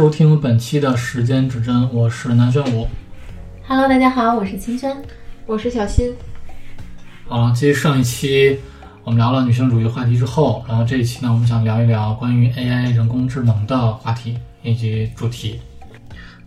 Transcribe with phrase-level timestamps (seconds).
[0.00, 2.88] 收听本期的时间指针，我是南玄武。
[3.68, 4.96] Hello，大家好，我是清轩。
[5.44, 6.10] 我是小新。
[7.28, 8.58] 好了，继续上一期
[9.04, 15.60] 我们聊了女性主义话题之后，然后这一期呢，我们想聊一聊关于 AI 人工智能的话题以及主题。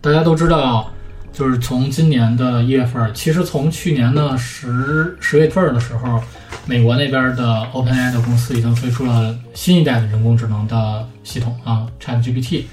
[0.00, 0.90] 大家都知道，
[1.32, 6.20] 就是从今年的一月份，其实从去年的十十月份的时候，
[6.66, 12.64] 美国那边的 OpenAI 的公司已经推出了新一代的人工智能的系统啊，ChatGPT。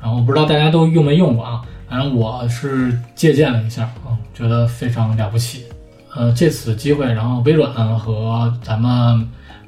[0.00, 5.64] 然后我不知道大家都用没用过啊，反正我是借鉴了一下啊，觉得非常了不起。
[6.14, 9.20] 呃，借此机会，然后微软和咱们，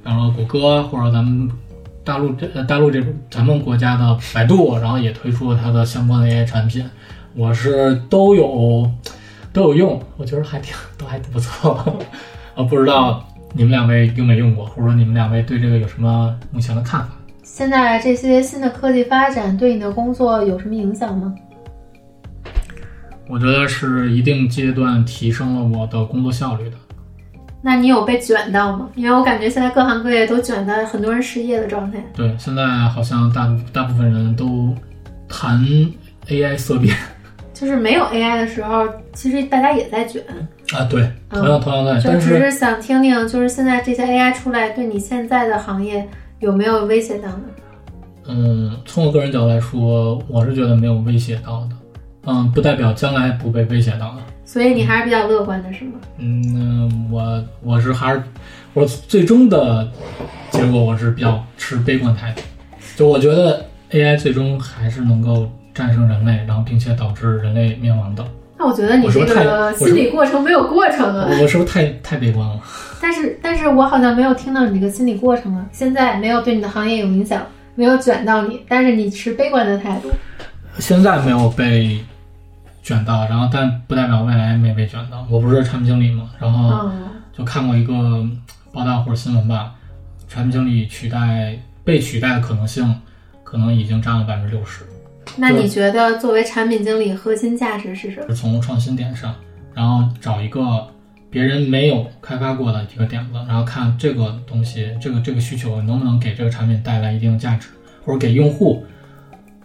[0.03, 1.49] 比方说谷歌或者咱们
[2.03, 6.85] 大陆这呃大陆这咱们国家的百度，然后也推出了它的相关的 AI 产品，
[7.35, 8.91] 我是都有
[9.53, 11.79] 都有用，我觉得还挺都还不错。
[12.55, 13.23] 呃， 不知道
[13.53, 17.09] 你们两位用没用过，或者说你们两位对这个有什么目前的看法？
[17.53, 21.35] 现在这些新的科技发展对你的工作有什么影响吗？
[23.29, 26.77] 我觉得是一定阶段提升了我的工作效率的。
[27.61, 28.89] 那你有被卷到吗？
[28.95, 31.99] 因为我感觉现在各行各业都卷到很多人失业的状态。
[32.15, 34.73] 对，现在好像大大部分人都
[35.29, 35.59] 谈
[36.29, 36.97] AI 色变
[37.53, 40.23] 就是没有 AI 的时候，其实大家也在卷。
[40.73, 46.09] 啊，对，同样同样在，就但是只是想听听，就是现在这些 AI 出来，对你现在的行业
[46.41, 47.43] 有没有威胁到呢？
[48.27, 51.71] 嗯，从我个人角度来说，我是觉得没有威胁到的。
[52.25, 54.23] 嗯，不代表将来不被威胁到的。
[54.45, 55.93] 所以你还是比较乐观的，是吗？
[56.19, 58.23] 嗯，那我我是还是
[58.73, 59.87] 我最终的
[60.51, 62.41] 结果我是比较持悲观态度，
[62.97, 68.25] 就我觉得 AI 最终还是能够战胜人类，然后并且导致人类灭亡的。
[68.61, 71.27] 那我觉得你这个心理过程没有过程啊。
[71.31, 72.61] 我我是不是太太悲观了？
[73.01, 75.65] 但是，但是我好像没有听到你这个心理过程啊。
[75.73, 77.43] 现在没有对你的行业有影响，
[77.75, 80.11] 没有卷到你，但是你持悲观的态度。
[80.79, 81.99] 现在没有被
[82.83, 85.27] 卷到，然后但不代表未来没被卷到。
[85.31, 88.23] 我不是产品经理嘛，然后嗯，就看过一个
[88.71, 89.73] 报道或者新闻吧，
[90.29, 92.95] 产品经理取代被取代的可能性
[93.43, 94.85] 可能已经占了百分之六十。
[95.37, 98.27] 那你觉得作为产品经理，核心价值是什么？
[98.29, 99.35] 是从创新点上，
[99.75, 100.87] 然后找一个
[101.31, 107.69] 别人没有开发过的一个点子，然后看这个东西，这个这个需求能不能给这个产品带来一定的价值，
[108.05, 108.85] 或者给用户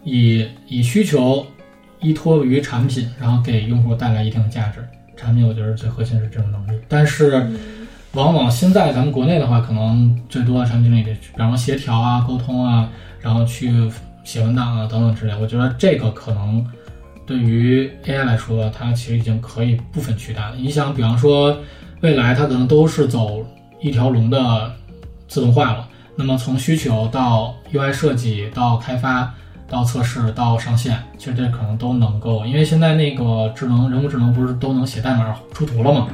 [0.04, 1.44] 以以需求
[2.00, 4.80] 依托于产品，然后给用户带来一定的价值。
[5.16, 7.46] 产品我觉得最核心是这种能力，但是
[8.12, 12.88] 往往现在咱们国内的话，可能最多的产品经理，比方说协调啊、沟通啊，
[13.20, 13.90] 然后去
[14.26, 15.34] 写文档啊等等之类。
[15.40, 16.62] 我觉得这个可能
[17.24, 20.56] 对于 AI 来说，它其实已经可以部分取代了。
[20.56, 21.56] 你想，比方说
[22.02, 23.42] 未来它可能都是走
[23.80, 24.70] 一条龙的
[25.28, 29.32] 自动化了，那么从需求到 UI 设计到开发。
[29.68, 36.06] 到测试到上线，其实这可能都能够，因为现在那个智能人工智能不是都能写代码出图了吗？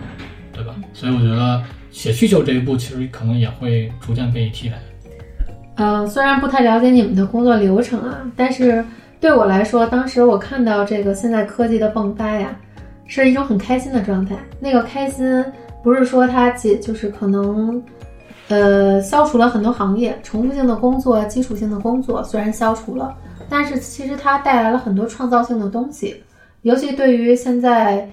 [0.55, 0.75] 对吧？
[0.95, 4.79] 所以我觉得写需求这一步其实可能也会逐渐被替代。
[5.77, 8.85] 呃，虽然不太了解你们的工作流程啊，但是
[9.19, 12.55] 对我来说，当时我看到这个现在科技的迸发呀，
[13.07, 14.37] 是一种很开心的状态。
[14.61, 15.45] 那个开心
[15.83, 17.83] 不是说它解，就是可能，
[18.49, 23.15] 呃，消除了很多行业重复性的工作、基础性的工作，虽然消除了，
[23.49, 26.23] 但是其实它带来了很多创造性的东西，
[26.63, 28.07] 尤其对于现在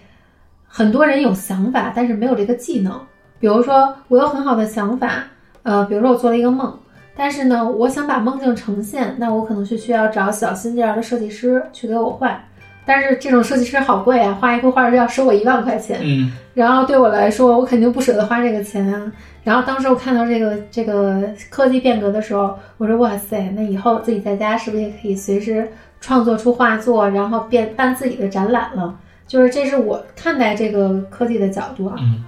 [0.65, 2.97] 很多人有想法，但是没有这个技能。
[3.37, 5.23] 比如说，我有很好的想法，
[5.63, 6.73] 呃，比如说我做了一个梦。
[7.19, 12.45] 但是呢，我想把梦境呈现，那我可能是需要找小新这样的设计师去给我画。
[12.85, 15.99] 但是这种设计师好贵啊，画一幅画要收我一万块钱。
[16.01, 19.11] 嗯，然后对我来说，我肯定不舍得花这个钱啊。
[19.43, 25.69] 然后当时我看到这个这个科技变革的时候，我说哇塞，那以后自己在家是不是也可以随时
[25.99, 28.95] 创作出画作，然后变办自己的展览了？
[29.27, 31.95] 就是这是我看待这个科技的角度啊。
[31.99, 32.23] 嗯，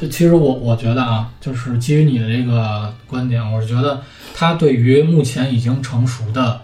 [0.00, 4.00] 就其实我我觉得啊，就是基于你的这个观点，我是觉得
[4.34, 6.58] 它对于目前已经成熟的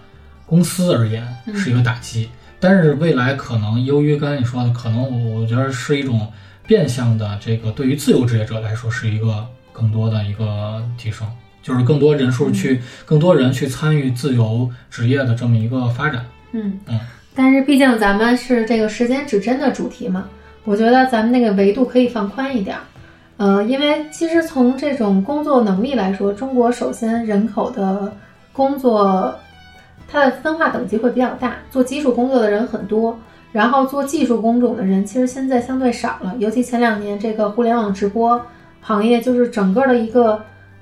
[0.46, 1.22] 公司而言
[1.54, 6.32] 是一个打击，但是未来可能由于刚才你说的，可能我我觉得是一种
[6.66, 11.28] 变相的这个对于自由职业者来说是一个更多的一个提升，
[11.62, 16.24] 就是更多人数去更多人去参与自由职业的这么一个发展。
[16.52, 16.98] 嗯嗯，
[17.34, 20.24] 但是毕竟咱们是这个时间指针的主题嘛，
[20.64, 22.82] 我觉得咱们那个维度可以放宽一点儿。
[23.36, 28.12] 呃，因为其实从这种工作能力来说，中国首先人口的
[28.52, 29.34] 工作，
[30.08, 33.18] 它的分化等级会比较大，做基础工作的人很多，
[33.52, 38.40] 然后做技术工种的人其实现在相对少了，尤其前两年这个互联网直播
[38.80, 40.40] 行业就是整个的一个，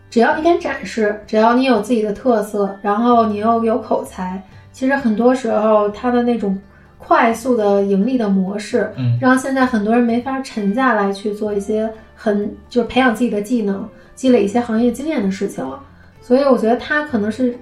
[0.08, 4.40] 只要你敢展示，只要你有自己的特色，然后你又有口才。
[4.70, 6.56] 其实很多时候它的那种
[6.98, 15.78] 快速的盈利的模式，嗯让现在很多人没法沉下来去做一些很就是培养自己的技能、积累一些行业经验的事情了。
[16.20, 17.56] 所以我觉得它可能是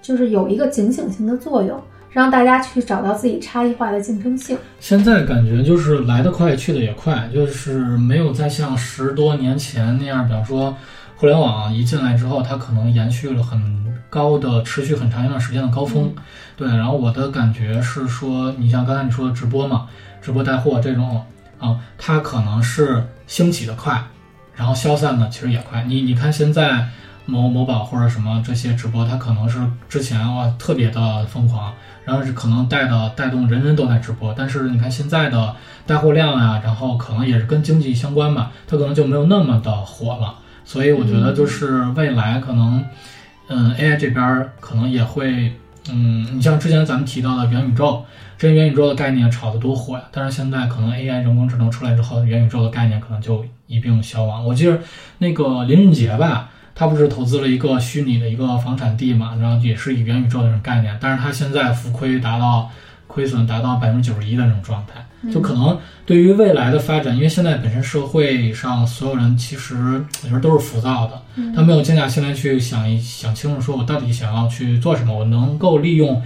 [0.00, 1.78] 就是有一个警醒性的作用，
[2.10, 4.56] 让大家去找到自己差异化的竞争性。
[4.80, 10.74] 现在感觉就是来得快，去得也快，就是没有再像十多年前那样，比方说
[11.16, 13.60] 互联网一进来之后，它可能延续了很
[14.08, 16.10] 高的、持续很长一段时间的高峰。
[16.56, 19.86] 对，然后我的感觉是说，你像刚才你说的直播嘛，
[20.22, 21.22] 直播带货这种
[21.58, 24.02] 啊，它可能是兴起的快，
[24.54, 25.84] 然后消散的其实也快。
[25.84, 26.88] 你你看现在
[27.24, 29.58] 某某宝或者什么这些直播，它可能是
[29.88, 31.72] 之前哇特别的疯狂，
[32.04, 35.54] 然后是可能带的带动人人都在直播，但是你看现在的
[35.86, 40.34] 带货量啊、然后可能也是跟经济相关吧，它可能就没有那么的火了。
[40.64, 42.84] 所以我觉得就是未来可能，
[43.48, 45.52] 嗯，AI 这边儿可能也会，
[45.90, 48.04] 嗯，你像之前咱们提到的元宇宙，
[48.38, 54.44] 这元宇宙的概念炒得多火呀，但是现在可能 AI 人工智能出来之后，元宇宙的概念可能就一并消亡。
[54.44, 54.78] 我记得
[55.18, 62.70] 那个林俊杰吧，他不是投资了一个虚拟的一个房产地嘛，然后也是以元宇宙的这种概念，但是他现在浮亏达到
[63.06, 69.74] 亏损达到百分之九十一的那种状态，就可能对于未来的发展，因为现在本身社会上所有人其实
[70.24, 71.22] 我觉得都是浮躁的，
[71.54, 76.22] 他没有静下心来去想一想清楚，说我到底想要去做什么，我能够利用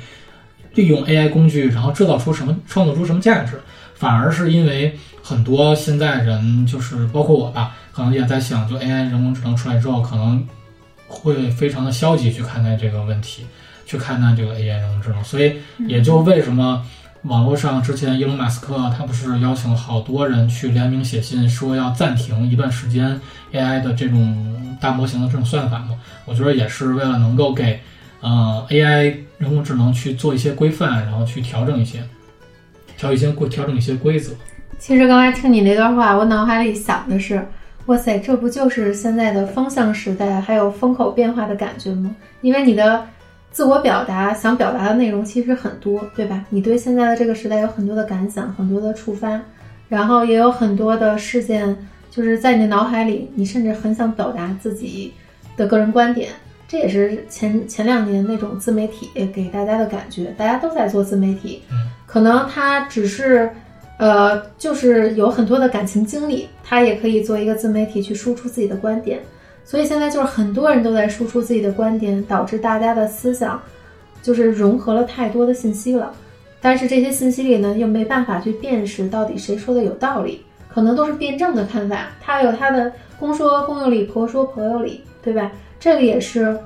[0.75, 3.61] 利用 AI 工具，然后制造出什么，创造出什么价值，
[3.94, 10.46] 反而是因为很多现在人就是包括我吧，可能也在想，就 AI 人工智能出来之后，可能
[11.06, 13.44] 会非常的消极去看待这个问题，
[13.87, 15.55] 去看待这个 AI 人工智能，所以
[15.87, 16.84] 也就为什么。
[17.25, 23.20] 网络上之前，伊隆马斯克他不是邀请了好多人去联名写信，说要暂停一段时间
[23.52, 25.90] AI 的这种大模型的这种算法吗？
[26.25, 27.78] 我觉得也是为了能够给
[28.23, 32.04] 呃 AI 人工智能去做一些规范，然后去调整一些
[32.98, 34.32] 调一些规调整一些规则。
[34.78, 37.42] 其实刚才听你那段话，我脑海里想的是，
[37.87, 42.14] 哇塞，这不就是现在的风向时代，还有风口变化的感觉吗？
[42.42, 43.06] 因为你的
[43.50, 46.44] 自我表达想表达的内容其实很多，对吧？
[46.50, 49.40] 你对现在的这个时代有很多的感想，很多的触发，
[49.88, 51.75] 然后也有很多的事件，
[52.10, 55.14] 就是在你的脑海里，你甚至很想表达自己
[55.56, 56.28] 的个人观点。
[56.70, 61.64] 这也是前前两年那种自媒体给大家的感觉，大家都在做自媒体，
[62.06, 63.50] 可能他只是。
[64.02, 69.20] 呃，就是有很多的感情经历，他也可以做一个自媒体去输出自己的观点，
[69.62, 73.61] 所以现在就是很多人都在输出自己的观点，导致大家的思想
[74.23, 76.14] 就是融合了太多的信息了，
[76.62, 85.50] 但是这些信息里呢，又没办法去辨识到底谁说的有道理，可能都是辩证的看法，他有他的公说公有理，婆说婆有理，对吧？
[85.78, 86.58] 这个也是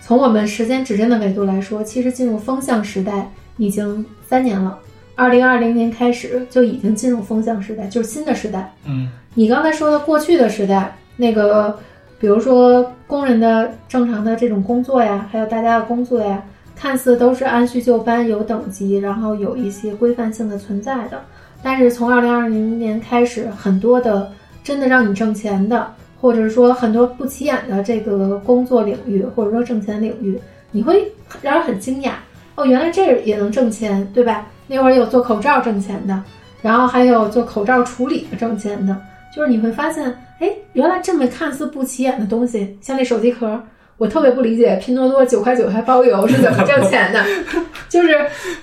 [0.00, 4.78] 从我们时间指针的维度来说，其实进入风向时代已经三年了。
[5.14, 8.72] 二零二零年开始就已经进入风向时代，就是新的时代。
[8.86, 11.78] 嗯，你刚才说的过去的时代，那个
[12.18, 16.42] 比如说工人的正常的这种工作呀，还有大家的工作呀，
[16.74, 21.20] 看似都是按序就班、有等级，然后有一些规范性的存在的。
[21.62, 24.32] 但是从二零二零年开始，很多的
[24.64, 30.38] 真的让你挣钱的，或者说很多不起眼的这个工作领域，或者说挣钱领域，
[30.70, 31.10] 你会
[31.40, 32.12] 让人很惊讶
[32.54, 34.46] 哦，原来这也能挣钱，对吧？
[34.66, 36.22] 那会儿有做口罩挣钱的，
[36.62, 38.96] 然后还有做口罩处理的挣钱的，
[39.34, 40.04] 就是你会发现，
[40.38, 43.60] 哎，原来这么看似不起眼的东西，像那手机壳，
[43.96, 47.24] 我特别不理解，拼多多九块九还包邮是怎么挣钱的？
[47.88, 48.14] 就是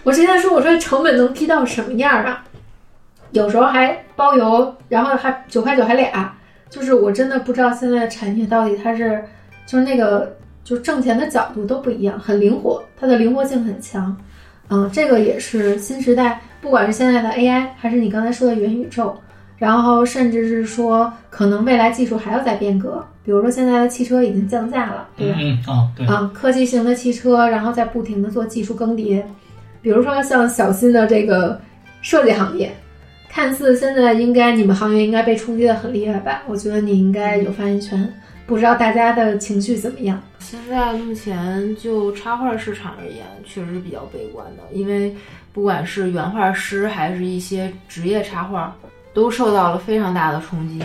[0.04, 2.44] 我之前说，我说成本能低到什么样啊？
[3.32, 6.34] 有时候还包邮，然后还九块九还俩，
[6.70, 9.24] 就是我真的不知道现在的产品到底它是，
[9.66, 14.16] 就是那个就是挣钱的角度都不一样，很灵活，它的灵活性很强。
[14.70, 19.16] 嗯，这个也是新时代，不管是现在的 AI，还是你刚才说的元宇宙，
[19.58, 25.38] 然后甚至是说可能未来技术还要再变革，比如说现在的汽车已经降价了，对吧？
[25.40, 29.24] 嗯啊，对啊，科技型的汽车，然后在不停的做技术更迭，
[29.82, 31.58] 比如说像小新的这个
[32.02, 32.70] 设计行业，
[33.30, 36.44] 看似现在应该你们行业应该被冲击的很厉害吧？
[36.48, 38.12] 我觉得你应该有发言权，
[38.46, 40.22] 不知道大家的情绪怎么样？
[40.40, 45.14] 现在目前就插画市场而言，确实比较悲观的，因为
[45.54, 48.76] 不管是原画师还是一些职业插画，
[49.14, 50.82] 都受到了非常大的冲击。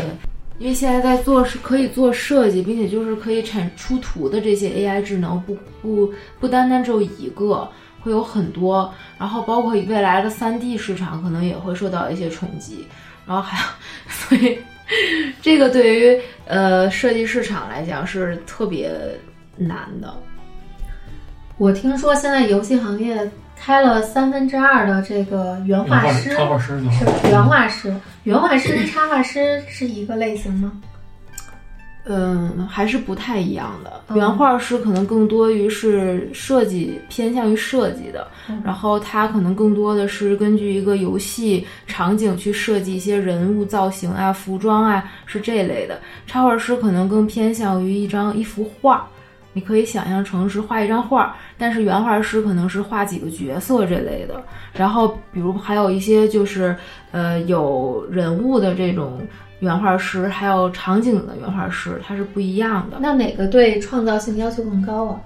[0.58, 7.68] 因为现在在做是可以做设计，并且就是可以产出图的这些 AI 智能，不不不单单只有一个，
[8.02, 8.92] 会有很多。
[9.18, 12.86] 然后包括未来的三 D 市场可能也会受到一些冲击。
[13.26, 13.64] 然后还有，
[14.08, 14.58] 所以
[15.40, 18.90] 这个对于呃设计市场来讲是特别。
[19.54, 20.12] 难的，
[21.58, 27.94] 我听说现在游戏行业开了三分之二的这个原原画画师，插画师原是原画师。
[28.24, 30.72] 原画师跟插画师是一个类型吗？
[32.04, 33.92] 嗯，还是不太一样的。
[34.08, 45.98] 嗯原画师可能更多于是设计，偏向于设计的，嗯然后他可能更多的是根据一个游戏场景去设计一些人物造型啊、服装啊，是这类的。
[46.26, 49.08] 插画师可能更偏向于一张一幅画，
[49.54, 54.42] 你可以想象成是画一张画，但是原画师可能是画几个角色这类的。
[54.74, 56.76] 然后，比如还有一些就是
[57.12, 59.26] 呃有人物的这种
[59.62, 62.98] 原画师，还有场景的原画师，它是不一样的。
[63.00, 65.20] 那哪个对创造性要求更高啊？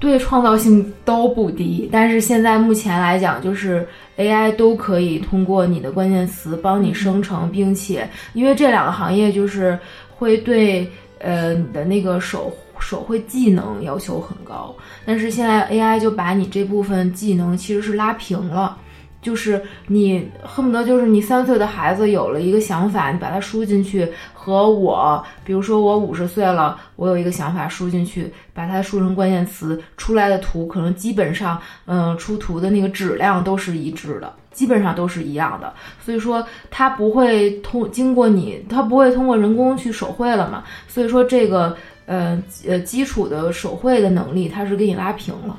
[0.00, 3.86] 对创造性都不低，但是现在目前来讲，就是
[4.16, 9.78] AI 都可以通过你的关键词帮你生成，并且因为这两个行业就是
[10.10, 10.90] 会对
[11.20, 14.74] 呃你的那个手手绘技能要求很高，
[15.06, 18.76] 但是现在 AI 就把你这部分技能其实是拉平了。
[19.20, 35.72] 就是你恨不得就是你三岁的孩子有了一个想法，你把它输进去，和我，比如说我五十岁了，我有一个想法输进去，把它输成关键词，出来的图可能基本上，嗯，出图的那个质量都是一致的，基本上都是一样的。
[36.00, 40.62] 所以说它不会通经过你，它不会通过人工去手绘了嘛。
[40.86, 45.58] 所以说这个呃呃基础的手绘的能力，它是给你拉平了。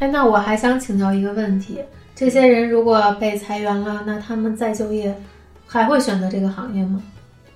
[0.00, 1.78] 哎，那我还想请教一个问题：
[2.20, 5.18] 这些人如果被裁员了，那他们再就业
[5.66, 7.02] 还会选择这个行业吗？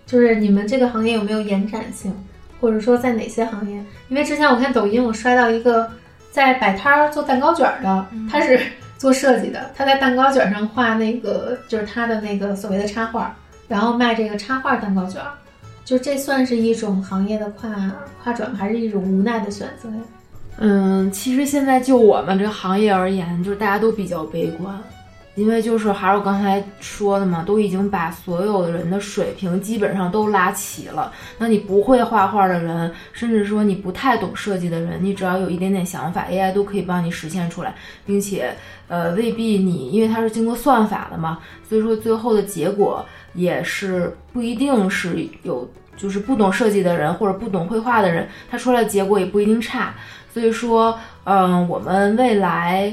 [0.06, 2.10] 就是你们这个行业有没有延展性，
[2.58, 3.76] 或者说在哪些行业？
[4.08, 5.86] 因为之前我看抖音，我刷到一个
[6.30, 8.58] 在摆摊儿做蛋糕卷儿的，他是
[8.96, 13.36] 做设计的，他在蛋糕卷上画那个就是他的那个所谓的插画，
[13.68, 15.28] 然后卖这个插画蛋糕卷儿。
[15.84, 17.68] 就这算是一种行业的跨
[18.22, 19.96] 跨转，还是一种无奈的选择呀？
[20.58, 24.72] 嗯，其实现在就我们这个行业而言，就是大家都比较悲观，
[25.34, 31.12] 因为就是还是我刚才说的嘛，都已经把所有的人的水平基本上都拉齐了。
[31.38, 37.74] 那你不会画画的人，甚至说你不太懂设计的人，你只要有一点点想法，AI 都可以帮你实现出来，
[38.06, 38.54] 并且
[38.86, 45.68] 呃未必你因为它是经过算法的嘛，所以说最后的结果也是不一定是有。
[45.96, 49.94] 就是不懂设计的人或者不懂绘画的人，他出来的结果也不一定差。
[50.34, 52.92] 所以说，嗯，我们未来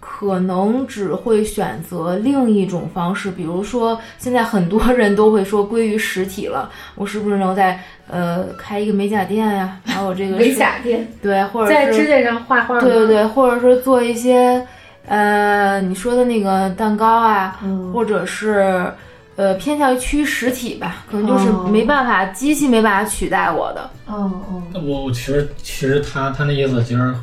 [0.00, 7.78] 可能只会选择另一种方式，比如说，现在很多人都会说归于实体了，我是不是能在
[8.08, 9.76] 呃开一个美甲店呀？
[9.84, 14.66] 还有这个美甲店，对，或者在是指甲上画画，对对对，或者说做一些
[15.06, 18.90] 呃你说的那个蛋糕啊，嗯或者是
[19.38, 23.88] 呃偏向于趋于实体吧，可能就是哦没办法，机器没办法取代我的。
[24.06, 27.14] 哦哦，我我其实其实他他那意思其实，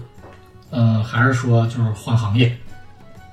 [0.71, 2.55] 嗯、还是说就是换行业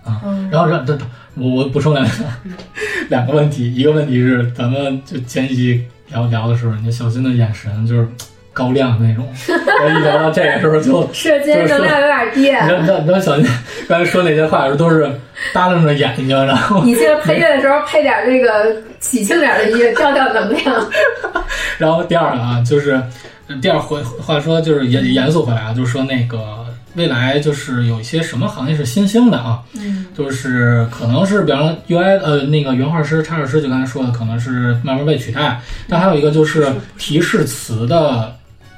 [0.04, 0.20] 啊。
[0.24, 0.98] 嗯然后让这
[1.34, 2.12] 我我补充两个
[3.08, 8.08] 两个问题，一个问题是咱们就前几集聊聊的时候，你小新的眼神就是
[8.52, 11.08] 高亮那种， 我一聊到这个时候就。
[11.12, 12.40] 射精能量有点低。
[12.40, 13.46] 你知道你知道你知道小金
[13.88, 15.04] 刚才说那些话的时候都是
[15.52, 20.86] 耷拉着眼睛，然后你这个配乐的时候配点这个喜庆点的音乐，调调能量。
[21.78, 23.02] 然后第二个啊，就是
[23.48, 35.58] 呃第二回话说就是严严肃回来啊，就是说那个未来就是有一些什么行业是新兴的啊，嗯就是可能是比方说 UI 呃那个原画师、插画师，就刚才说的，可能是慢慢被取代。
[35.88, 36.66] 但还有一个就是
[36.98, 38.32] 提示词的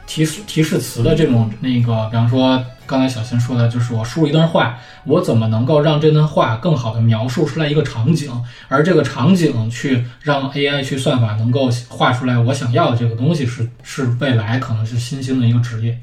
[0.06, 8.30] 提示提示词的这种那个，比方说刚才小新说的，就是我输入一段话，我怎么能够让这段话更好的描述出来一个场景，
[8.68, 15.98] 而这个场景去让 AI 去算法能够画出来我想要的这个东西是，是未来可能是新兴的一个职业。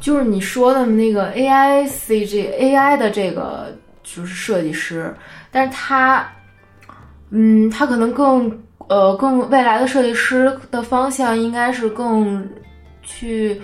[0.00, 5.14] 就是你说的那个 AI CG AI 的这个就是设计师，
[5.50, 6.26] 但是他，
[7.30, 8.50] 嗯，他可能更
[8.88, 12.46] 呃更未来的设计师的方向应该是更
[13.04, 13.60] 去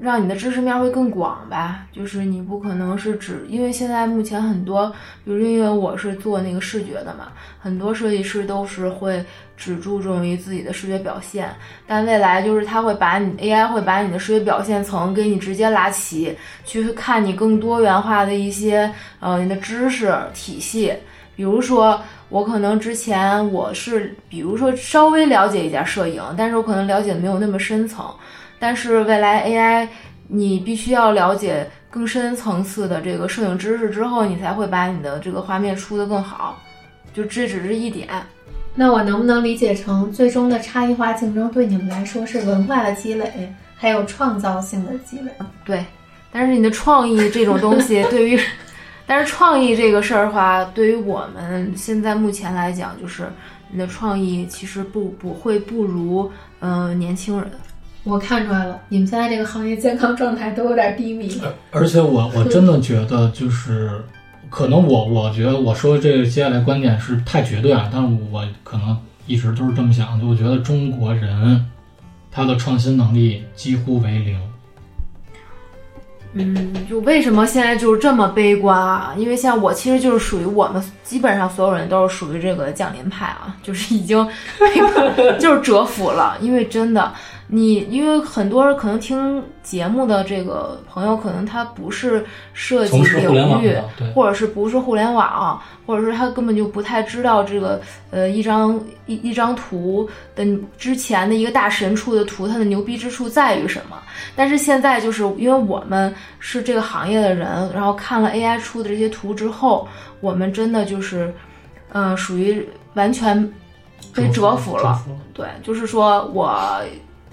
[0.00, 4.90] 让你的知识面会更广吧，就是你不可能是只因为现在目前很多，
[5.24, 9.22] 比如因为我是做那个视觉的嘛，很多设计师都是会
[9.58, 11.54] 只注重于自己的视觉表现，
[11.86, 20.94] 但未来就是它会把你 AI 会把你的视觉表现层给你直接拉齐，去看你更多元化的一些呃你的知识体系。
[21.40, 28.04] 比如说，我可能之前我是比如说稍微了解一点摄影，但是我可能了解没有那么深层。
[28.58, 29.88] 但是未来 AI
[30.28, 36.60] 你必须要了解更深层次的这个摄影知识之后，你才会把你的这个画面出得更好。
[37.14, 38.06] 就这只是一点。
[38.74, 45.32] 那我能不能理解成，最终的差异化竞争对你们来说是文化的积累，还有创造性的积累？
[45.64, 45.86] 对，
[46.30, 48.38] 但是你的创意这种东西，对于
[49.10, 53.28] 但是创意这个事儿的话，对于我们现在目前来讲，就是
[53.72, 57.50] 你的创意其实不不会不如嗯、呃年轻人。
[58.04, 61.42] 我看出来了，你们现在这个行业健康状态都有点低迷。
[61.72, 64.00] 而且我我真的觉得就是，
[64.48, 71.66] 可能我我觉得我说这个接下来观点是太绝对了，但是我可能一直都是这么想，就我觉得中国人
[72.30, 74.40] 他的创新能力几乎为零。
[76.32, 79.12] 嗯，就为什么现在就是这么悲观啊？
[79.16, 84.28] 因为像我其实就是属于我们基本上所有人都是属于这个降临派啊，就是已经
[85.40, 86.36] 就是折服了。
[86.40, 87.12] 因为真的，
[87.52, 93.76] 你因为很多可能听节目的这个朋友，可能他不是设计领域
[94.14, 97.80] 或者是不是互联网，或者是他根本就不太知道这个
[98.10, 100.46] 呃一张一一张图的
[100.78, 103.96] 之前的一个大神出的图，它的牛逼之处在于什么？
[104.36, 109.88] 但是现在就是因为我们是这个行业的人，然后看了 AI 出的这些图之后，
[110.20, 111.34] 我们真的就是，
[111.92, 112.64] 嗯、属于
[112.94, 113.52] 完全
[114.14, 114.54] 被折。
[114.54, 115.02] 服了。
[115.32, 116.56] 对，就是说我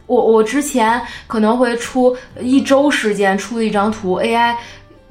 [0.08, 4.56] 我我之前可能会出一周时间出一张图，AI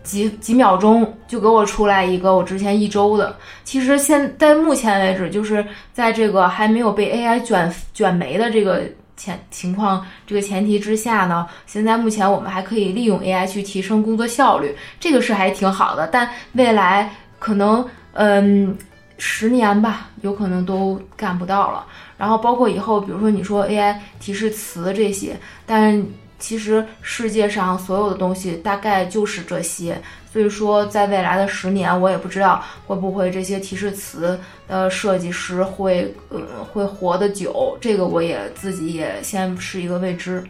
[0.03, 3.37] 几几秒钟就给我出来一个我之前一周的。
[3.63, 8.83] 其实现在目前为止，就是在这个还没有被 AI 卷卷没的这个。
[9.19, 16.07] 前情况这个前提之下呢，现在目前我们还可以利用 AI 去提升工作效率，这个是还挺好的。
[16.09, 18.77] 但未来可能，嗯，
[19.17, 21.87] 十年吧，有可能都干不到了。
[22.17, 26.05] 然后包括以后，比如说你说 AI 提示词这些，但
[26.39, 30.01] 其实世界上所有的东西大概就是这些。
[30.33, 40.45] 所以说，在未来的十年，我也不知道会不会这些提示词的设计师会呃会活得久，这个我也自己也先是一个未知。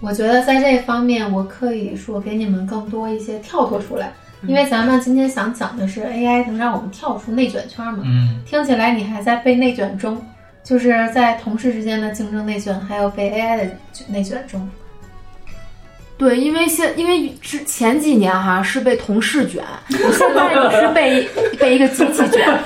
[0.00, 4.12] 我觉得在这方面，我可以说给你们更多一些跳脱出来，
[4.46, 8.04] 因为咱们今天想讲的是 AI 能让我们跳出内卷圈嘛。
[8.04, 10.24] 嗯，听起来你还在被内卷中，
[10.68, 13.70] 就是在同事之间的竞争内卷，还有被 AI 的
[14.08, 14.68] 内卷中。
[16.18, 21.26] 对，因为现因为之前几年哈是被同事卷，现在你是被
[21.58, 22.58] 被一个机器卷，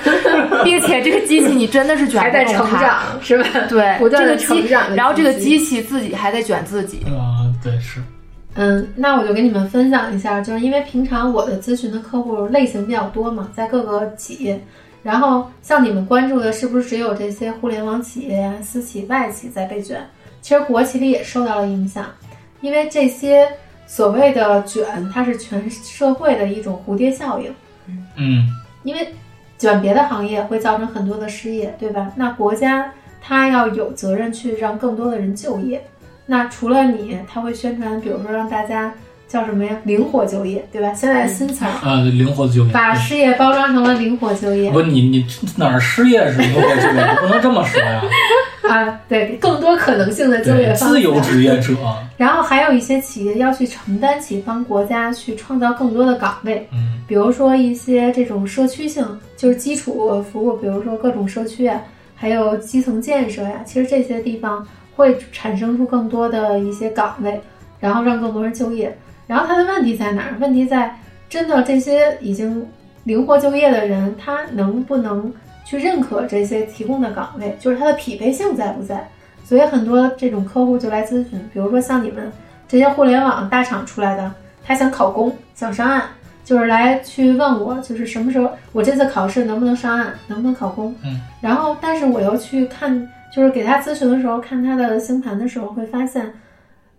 [0.63, 3.03] 并且这个机器你真的是卷不动它。
[3.21, 3.45] 是吧？
[3.69, 7.03] 对，不断地这个机成长的然后这个机机器自己还在卷自己。
[7.05, 8.01] 啊、对是，
[8.55, 14.59] 嗯，那我就跟你们分享一下，就是因为平常我的咨询的客户类型比较多嘛，在各个企业，
[15.03, 20.01] 然后像你们关注的是不是只有这些互联网企业呀、私企、外企在被卷？
[20.41, 22.05] 其实国企里也受到了影响，
[22.61, 23.47] 因为这些
[23.85, 27.53] 所谓的卷，它是全社会的一种蝴蝶效应。
[28.15, 28.47] 嗯，
[28.83, 29.07] 因为
[29.57, 32.11] 卷别的行业会造成很多的失业，对吧？
[32.15, 35.81] 那国家它要有责任去让更多的人就业。
[36.25, 38.93] 那除了你，他会宣传，比如说让大家
[39.33, 39.75] 叫什么呀？
[39.83, 40.93] 灵活就业，对吧？
[40.93, 42.71] 现在新词儿，啊，灵活就业。
[42.71, 45.25] 把失业包装成了灵活就业不，你你
[45.57, 47.11] 哪儿失业是灵活就业？
[47.11, 47.99] 你不能这么说呀。
[48.69, 51.19] 啊，对，更多可能性的就业对，方自由。
[51.21, 51.73] 职业者，
[52.15, 59.03] 然后还有一些企业要去承担起帮国家去创造更多的岗位，嗯比如说一些这种社区性，
[59.35, 61.81] 就是基础服务，比如说各种社区啊，
[62.15, 64.65] 还有基层建设呀、其实这些地方
[64.95, 67.41] 会产生出更多的一些岗位，
[67.79, 68.95] 然后让更多人就业。
[69.33, 70.37] 然后他的问题在哪儿？
[70.39, 70.95] 问题在
[71.27, 72.63] 真的这些已经
[73.05, 75.33] 灵活就业的人，他能不能
[75.65, 77.57] 去认可这些提供的岗位？
[77.59, 79.09] 就是他的匹配性在不在？
[79.43, 82.31] 所以很多这种客户就来咨询，比如说像你们
[82.67, 84.31] 这些互联网大厂出来的，
[84.63, 86.03] 他想考公，想上岸，
[86.45, 90.93] 就是来去问我，就是什么时候我这次考试能不能上岸，能不能考公？
[91.03, 96.31] 嗯，然后但是我又去看，就是给他咨询的时候，看他的星盘的时候，会发现，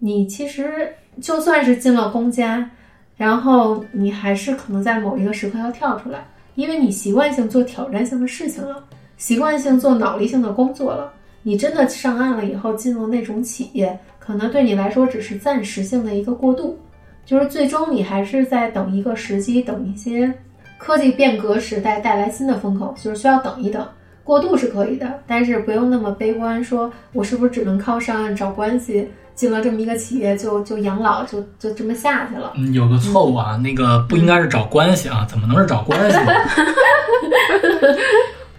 [0.01, 2.69] 你其实就算是进了公家，
[3.17, 8.83] 然后你还是可能在某一个时刻要跳出来，因为你习惯性做挑战性的事情了，
[9.17, 11.13] 习惯性做脑力性的工作了。
[11.43, 16.79] 你真的上岸了以后，进入那种企业，可能对你来说只是暂时性的一个过渡，
[17.27, 20.33] 就是最终你还是在等一个时机，等一些
[20.79, 23.87] 科技变革时代带来新的风口，就是需要等一等。
[24.25, 32.53] 过渡是可以的，但是不用那么悲观，说我是不是只能靠上岸找关系，进了这么一个企业就就养老，就就这么下去了。
[32.57, 36.33] 嗯，有个错误啊，那个不应该是找关系啊，怎么能是找关系呢？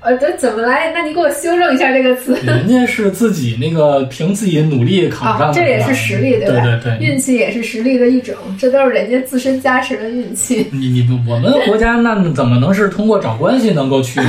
[0.05, 0.91] 呃，这怎么来？
[0.93, 2.37] 那你给我修正一下这个词。
[2.43, 6.61] 人家是自己那个凭自己努力考上的，啊，这也是实力，对吧？
[6.61, 10.67] 对对对运气也是实力的一种，这都是人家自身加持的运气。
[10.71, 14.21] 你你我们国家那怎么能是通过找关系能够去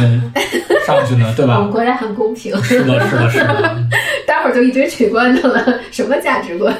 [0.86, 1.34] 上去呢？
[1.36, 1.70] 对吧我们？
[1.70, 3.76] 国家很公平，是的，是的，是的。
[4.26, 6.74] 待会儿就一堆取关的了，什么价值观？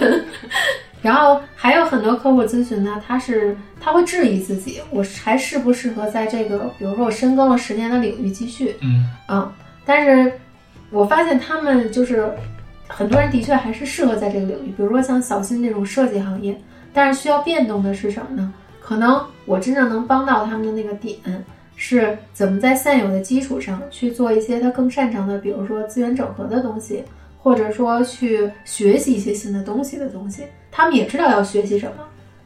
[1.07, 9.53] 然后还有很多客户咨询呢，他是他会质疑自己，我还适不适合在这个，比如说我深耕了十年的领域继续，嗯嗯，
[9.85, 10.33] 但是
[10.91, 12.29] 我发现他们就是
[12.89, 16.61] 很多人的确还是适合在这个领域，比如说像小新这种设计行业，
[16.93, 18.53] 但是需要变动的是什么呢？
[18.81, 21.17] 可能我真正能帮到他们的那个点
[21.77, 27.05] 是怎么在现有的基础上去做一些他更擅长的，比如说资源整合的东西，
[27.39, 30.43] 或者说去学习一些新的东西的东西。
[30.77, 32.05] 他们也知道要学习什么，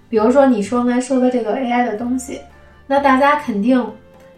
[0.09, 2.41] 比如说你说刚才说的这个 AI 的东西，
[2.87, 3.85] 那大家肯定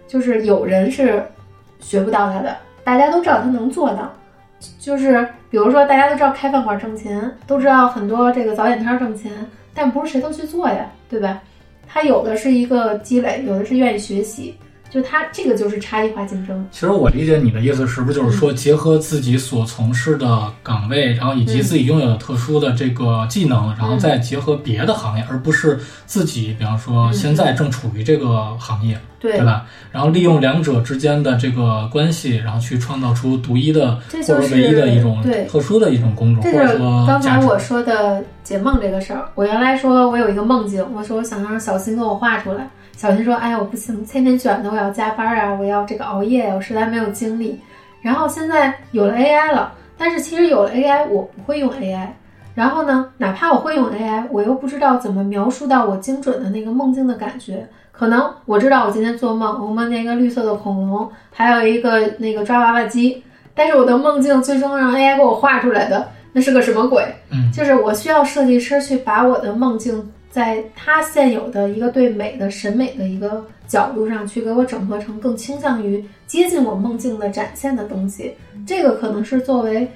[0.09, 1.22] 就是有人是
[1.78, 4.11] 学不到它的，大家都知道它能做到。
[4.78, 9.31] 就是比如说大家都知道开饭馆挣钱，都知道很多这个早点摊挣钱，
[9.74, 11.42] 但不是谁都去做呀，对吧？
[11.87, 14.57] 他有的是一个积累，有的是愿意学习，
[14.92, 16.68] 就它这个就是差异化竞争。
[16.70, 29.64] 其实我理解你的意思，是不是就是说，结合自己所从事的岗位，然后以及自己拥有的特殊的这个技能，然后再结合别的行业，而不是自己，比方说现在正处于这个行业，对对吧？
[29.90, 37.22] 然后利用两者之间的这个关系，然后去创造出独一的或者唯一的一种对特殊的一种工种，或者说刚。
[37.22, 39.28] 才我说的解梦这个事儿。
[39.37, 42.68] 我原来说我有一个梦境，我说我想让小新给我画出来。
[43.03, 47.61] 小新说：“哎呀，我不行，天天卷的，我要加班啊，我要这个熬夜，我实在没有精力。”
[48.01, 52.07] 然后现在有了 AI 了，但是其实有了 AI，我不会用 AI。
[52.55, 57.69] 然后呢，哪怕我会用 AI，我又不知道怎么描述到我精准的那个梦境的感觉。
[57.91, 63.21] 可能我知道我今天做梦，我梦见一个绿色的恐龙，还有一个那个抓娃娃机，
[63.53, 67.05] 但是我的梦境最终让 AI 给我画出来的，那是个什么鬼？
[67.33, 78.35] 嗯就是我需要设计师去把我的梦境，在他现有的一个对美的审美的一个角度上去给我整合成更倾向于接近我梦境的展现的东西。
[78.66, 79.87] 这个可能是作为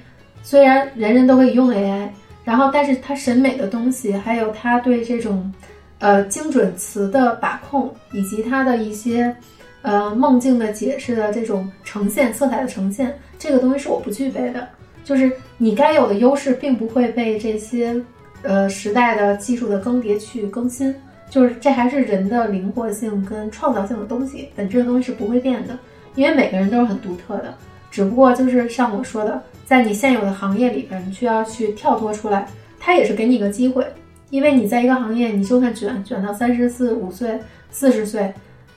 [0.43, 2.07] 虽然人人都可以用 AI，
[2.45, 5.51] 然后但是他审美的东西，还有他对这种
[5.97, 9.35] 呃精准词的把控，以及他的一些
[9.81, 14.67] 呃梦境的解释的这种呈现、色彩的呈现，这个东西是我不具备的。
[15.03, 17.99] 就是你该有的优势，并不会被这些
[18.43, 20.93] 呃时代的技术的更迭去更新。
[21.29, 25.77] 就是这还是人的灵活性跟创造性的东西，本质的东西是不会变的，
[26.15, 27.53] 因为每个人都是很独特的。
[27.91, 32.47] 只不过就是像我说的，在你现有的行业里边，你需要去跳脱出来，
[32.79, 33.85] 它也是给你一个机会，
[34.29, 37.37] 因为你在一个行业，你就算卷卷到三十四五岁、
[37.71, 38.33] 四十岁，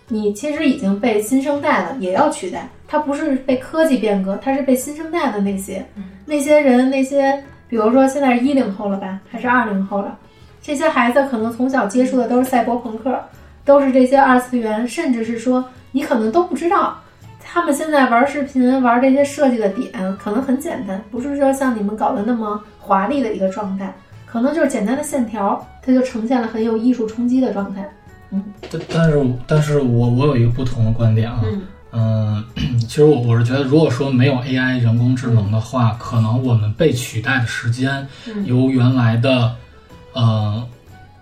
[0.08, 2.68] 你其实已经被新生代了，也要取代。
[2.88, 5.86] 它不是被科技变革，它是被新生代的那些
[6.26, 10.18] 那些人，那些比如说现在是一零后了吧，还是二零后了，
[10.60, 13.18] 这些孩子可能从小接触的都是赛博朋克，
[13.64, 16.98] 都是这些二次元，甚至是说你可能都不知道。
[17.42, 23.92] 他们现在玩视频、玩这些设计的点可能很简单，不是说像你们搞的那么华丽的一个状态，
[24.26, 27.88] 可能就是简单的线条，它就呈现了很有艺术冲击的状态。
[28.32, 32.44] 嗯但但是但是我我有一个不同的观点啊，嗯嗯，
[32.80, 39.54] 其实我我是觉得，如果说没有 AI 人工智能的话，可能我们被取代的时间嗯由原来的
[40.12, 40.66] 呃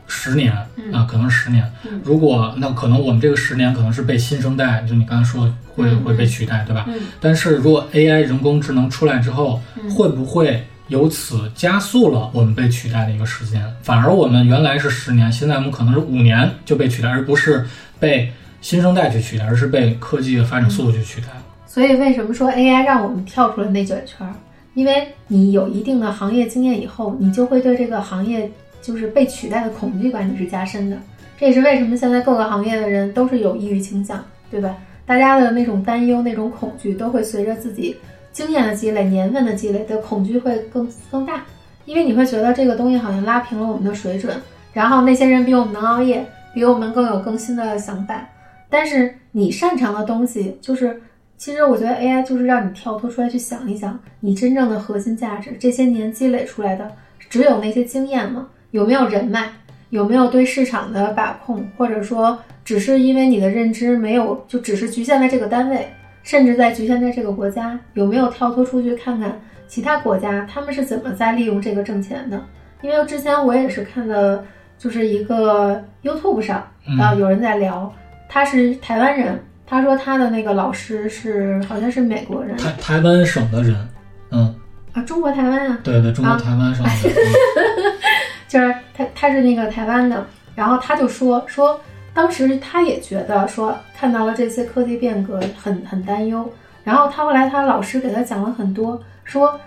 [0.07, 2.00] 十年啊、嗯可能是十年嗯。
[2.04, 6.85] 如果那可能我们这个十年可能是被新生代，就你刚才说会嗯会被取代，对吧？
[6.88, 13.62] 嗯但是如果 AI 人工智能出来之后，嗯会不会由此加速了我们被取代的一个时间？
[13.83, 17.66] 反而我们原来是十年，现在我们可能是五年就被取代，而不是
[18.00, 21.29] 被新生代去取代，而是被科技的发展速度去取代。
[21.66, 24.27] 所以为什么说 AI 让我们跳出了内卷圈？
[24.75, 30.97] 因为你有一定的行业经验以后，你就会对这个行业就是被取代的恐惧感你是加深的。
[31.38, 34.77] 这也是为什么现在各个行业的人都是有抑郁倾向，对吧？
[35.07, 37.97] 大家的那种担忧、那种恐惧，都会随着自己
[38.33, 41.44] 经验的积累、年份的积累的恐惧会更更大。
[41.85, 44.37] 因为你会觉得这个东西好像拉平了我们的水准，
[44.73, 48.21] 然后那些人比我们能熬夜，比我们更有更新的想法。
[48.70, 51.00] 但是你擅长的东西，就是
[51.37, 56.90] 其实我觉得 AI 就是让你跳脱出来去想一想，你真正的核心价值，这些年积累出来的，
[57.31, 58.48] 只有那些经验吗？
[58.70, 59.48] 有没有人脉？
[59.90, 61.66] 有没有对市场的把控？
[61.78, 65.88] 或者说，只是因为你的认知没有，就只是局限在这个单位，
[66.22, 72.44] 甚至在局限在这个国家，有没有跳脱出去看看其他国家他们是怎么在利用这个挣钱的？
[72.83, 74.44] 因为之前我也是看的，
[74.76, 77.90] 就是一个 YouTube 上嗯啊、有人在聊，
[78.29, 82.57] 他是台湾人，他说他的那个老师是好像是美国人。
[82.57, 83.88] 台台湾省的人，
[84.31, 84.55] 嗯，
[84.93, 86.38] 啊，中国台湾啊，对对，中国啊。
[86.38, 87.93] 台湾省的人，嗯
[88.47, 91.81] 就是他他是那个台湾的，然后他就说说，
[92.12, 96.51] 当时他也觉得说看到了这些科技变革很很担忧，
[96.85, 99.59] 然后他后来他老师给他讲了很多，说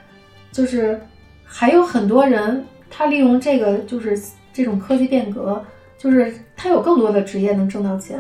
[0.52, 1.00] 就是
[1.44, 4.20] 还有很多人他利用这个就是
[4.54, 5.64] 这种科技变革，
[5.98, 8.20] 就是他有更多的职业能挣到钱。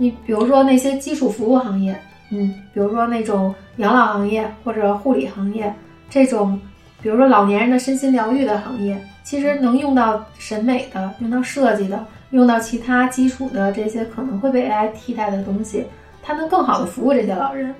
[0.00, 1.94] 你比如说那些基础服务行业，
[2.30, 5.70] 嗯，比如说那种养老行业或者护理行业，
[6.08, 6.58] 这种，
[7.02, 15.84] 比如说老年人的身心疗愈的行业，其实能用到审美的，用到设计的，用到其他基础的这些可能会被 AI 替代的东西，
[16.22, 17.74] 它能更好的服务这些老人。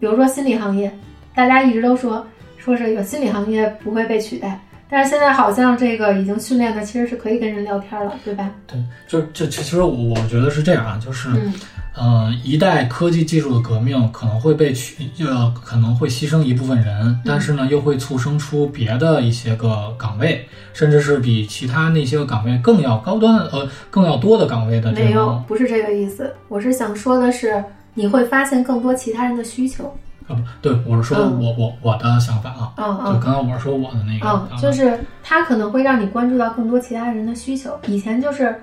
[0.00, 0.92] 比如说心理行业，
[1.34, 8.50] 大家一直都说说这个心理行业不会被取代，但是现在好像这个已经训练的其实是可以跟人聊天了，对吧？
[8.66, 11.52] 对，就就其其实我我觉得是这样啊，就是，嗯
[11.94, 26.32] 呃，一代科技技术的革命可能会被取，呃，可能会牺牲一部分人，但是呢，又会促生出别的一些个岗位，甚至是比其他那些个岗位更要高端，呃，更要多的岗位的这没有，，不是这个意思。
[26.46, 27.62] 我是想说的是，
[27.94, 29.92] 你会发现更多其他人的需求。
[30.28, 37.78] 呃，不对，我是说嗯我我我的想法啊，嗯对，嗯刚刚我是说我的那个嗯就是它可能会让你关注到更多其他人的需求。
[37.86, 38.54] 以前就是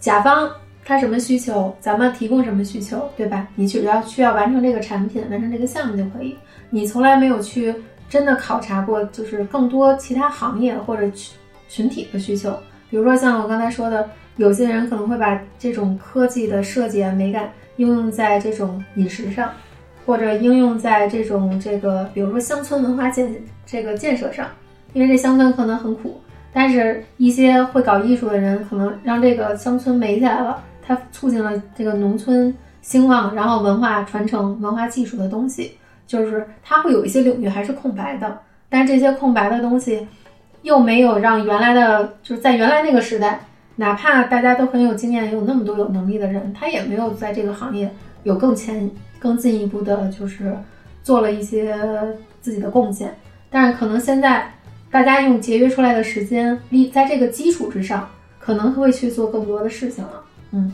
[0.00, 0.50] 甲方
[0.84, 3.46] 他什么需求，咱们提供什么需求，对吧？
[3.54, 6.36] 你只要需要完成这个产品，完成这个项目就可以。
[6.70, 7.72] 你从来没有去
[8.08, 11.36] 真的考察过，就是更多其他行业或者群
[11.68, 12.52] 群体的需求。
[12.90, 19.48] 比如说像我刚才说的，有些人可能会把这种科技的设计啊、美感应用在这种饮食上，
[20.04, 23.34] 或者应用在这种这个，比如说乡村文化建
[23.64, 24.46] 这个建设上，
[24.92, 26.20] 因为这乡村可能很苦，
[26.52, 35.72] 但是一些会搞艺术的人可能让这个乡村美起来了，它促进了这个农村兴旺，然后文化传承、文化技术的东西，
[36.06, 38.38] 就是它会有一些领域还是空白的，
[38.68, 40.06] 但这些空白的东西
[40.62, 43.40] 又没有让原来的就是在原来那个时代，
[43.76, 47.90] 哪怕大家都很有经验，有那么多有能力的人，他也没有在这个行业
[48.24, 48.90] 有更前、
[49.22, 50.52] 更进一步的，就是
[51.04, 51.78] 做了一些
[52.40, 53.16] 自己的贡献。
[53.48, 54.52] 但是可能现在
[54.90, 60.24] 大家用节约出来的时间，立在这个基础之上，可能会去做更多的事情了。
[60.50, 60.72] 嗯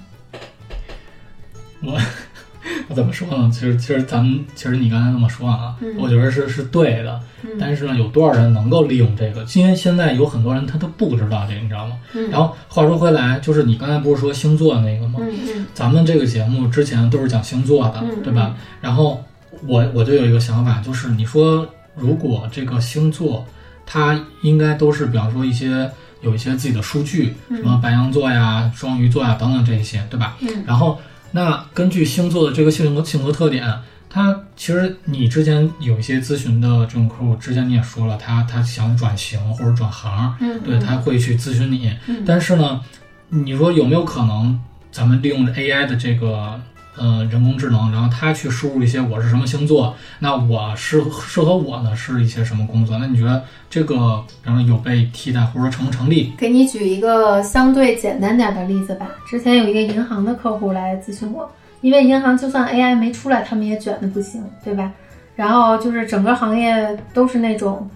[2.95, 3.51] 怎么说呢？
[3.53, 9.45] 其实其实咱们其实你刚才那么说啊，嗯我觉得是是对的，嗯但是呢，有多少人能够利用这个？
[9.55, 11.97] 因为现在有很多人他都不知道这个，你知道吗？
[12.15, 15.19] 嗯然后话说回来，就是你刚才不是说星座那个吗？
[15.21, 18.55] 嗯嗯咱们这个节目之前都是讲星座的，嗯对吧？
[18.81, 19.23] 然后
[19.67, 23.45] 我我就有一个想法，就是你说如果这个星座，
[23.85, 25.91] 它应该都是比方说一些
[26.23, 30.37] 有一些自己的数据，嗯什么白羊座呀、双鱼座呀等等这些，对吧？
[30.41, 30.99] 嗯然后
[31.33, 33.65] 那根据星座的这个性格性格特点，
[34.09, 41.95] 他其实你之前有一些咨询的这种客户，之前你也说了，他他想转型或者转行，嗯，对他会去咨询你。
[42.07, 42.81] 嗯但是呢，
[43.29, 44.59] 你说有没有可能，
[44.91, 46.59] 咱们利用 AI 的这个
[46.99, 52.99] 呃人工智能，然后它去输入一些我是什么星座，那我适适合我的是一些什么工作？
[52.99, 56.33] 那你觉得这个，然后有被替代或者说成不成立？
[56.37, 59.09] 给你举一个相对简单点的例子吧。
[59.27, 64.91] 之前有一个银行的客户来咨询我，因为银行就算 AI 没出来，他们也卷的不行，对吧？
[65.37, 67.89] 然后就是整个行业都是那种，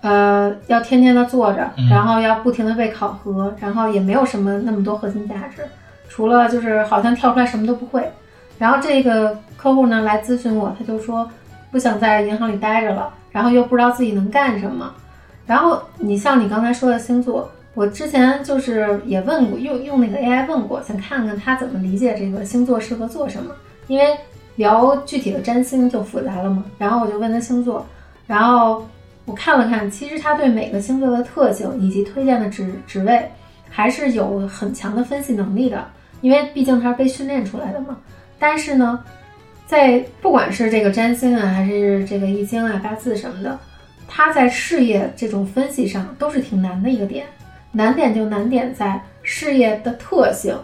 [0.00, 5.62] 呃，要天天的坐着嗯，然后要不停的被考核，然后也没有什么那么多核心价值，
[6.08, 8.02] 除了就是好像跳出来什么都不会。
[8.58, 11.28] 然后这个客户呢来咨询我，他就说
[11.70, 14.92] 不想在银行里待着了，然后又不知道自己能干什么。
[15.46, 23.54] 然后你像你刚才说的星座，我之前就是也问过，用用那个 AI 问过，想看看他怎么理解这个星座适合做什么。
[23.86, 24.16] 因为
[24.56, 27.86] 聊具体的占星就复杂了嘛，然后我就问他星座，
[28.26, 28.84] 然后
[29.26, 33.30] 我看了看，其实他对每个星座的特性以及推荐的职职位
[33.68, 35.86] 还是有很强的分析能力的，
[36.22, 37.96] 因为毕竟他是被训练出来的嘛。
[38.38, 39.02] 但是呢，
[39.66, 43.58] 在不管是这个占星啊，还是这个易经啊、八字什么的，
[44.06, 47.26] 他在事业这种分析上都是挺难的一个点。
[47.72, 50.56] 难点就难点在事业的特性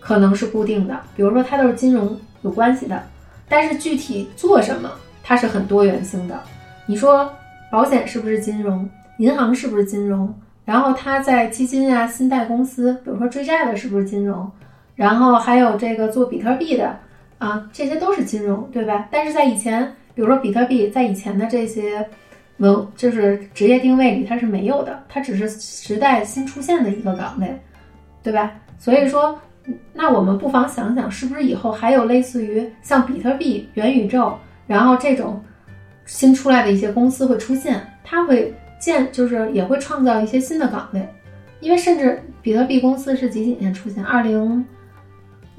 [0.00, 3.00] 可能是固定的，比如说它都是金融有关系的，
[3.48, 4.90] 但是具体做什么
[5.22, 6.40] 它是很多元性的。
[6.86, 7.32] 你说
[7.70, 8.88] 保险是不是金融？
[9.18, 10.34] 银行是不是金融？
[10.64, 14.50] 然后他在基金啊、信贷公司，比如说追债的是不是金融？
[15.00, 16.94] 然后还有这个做比特币的
[17.38, 19.08] 啊，这些都是金融，对吧？
[19.10, 19.82] 但是在以前，
[20.14, 22.06] 比如说比特币，在以前的这些
[22.58, 27.58] 文就是职业定位里，它是没有的，它只是时代新出现的一个岗位，
[28.22, 28.52] 对吧？
[28.78, 29.40] 所以说，
[29.94, 34.34] 那我们不妨想想，是不是以后还有类似于像比特币、元宇宙，
[34.66, 35.42] 然后这种
[36.04, 41.08] 新出来的一些公司会出现，它会建，就是也会创造一些新的岗位，
[41.60, 44.04] 因为甚至比特币公司是几几年出现？
[44.04, 44.62] 二零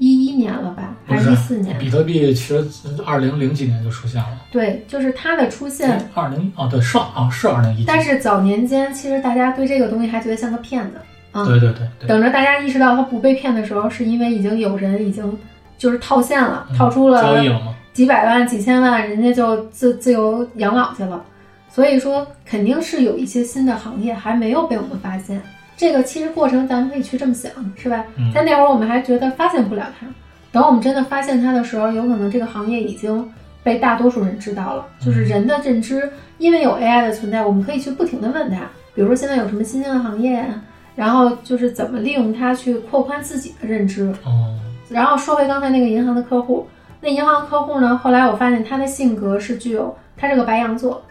[0.02, 1.78] 一一年了吧，还是一四年？
[1.78, 2.66] 比特币其实
[3.06, 6.08] 二零零几年就出现了，对，就是它的出现。
[6.12, 10.96] 二零哦对是啊是二零一，但是早年间，其实大家对这个东西还觉得像个骗子，
[11.30, 11.46] 啊。
[11.46, 15.38] 对对对对，等着大家意识到它不被骗的时候，是因为已经有人已经
[15.78, 21.22] 就是套现了，嗯套出了交易了吗，几百万、几千万，人家就自自由养老去了。
[21.68, 25.40] 所以说，肯定是有一些新的行业还没有被我们发现。
[25.82, 28.04] 这个其实过程咱们可以去这么想，是吧？
[28.16, 30.06] 嗯在那会儿我们还觉得发现不了它，
[30.52, 33.28] 等我们真的发现它的时候，有可能这个行业已经
[33.64, 34.86] 被大多数人知道了。
[35.04, 38.60] 就是人的认知，因为有 AI 的存在，我们可以去不停的问它，
[38.94, 40.62] 比如说现在有什么新兴的行业呀，
[40.94, 44.04] 然后就是怎么利用它去扩宽自己的认知。
[44.22, 44.54] 哦，
[44.88, 46.64] 然后说回刚才那个银行的客户，
[47.00, 51.02] 那银行客户呢，后来我发现他的性格是具有，他是个白羊座，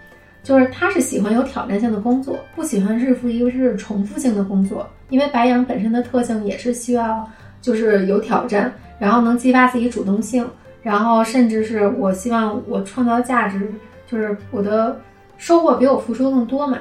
[0.44, 7.30] 就是他是喜欢有挑战性的工作，不喜欢日复一日重复性的工作，因为白羊本身的特性也是需要
[7.62, 10.48] 就是有挑战，然后能激发自己主动性，
[10.82, 13.72] 然后甚至是我希望我创造价值，
[14.10, 15.00] 就是我的
[15.38, 16.78] 收获比我付出更多嘛。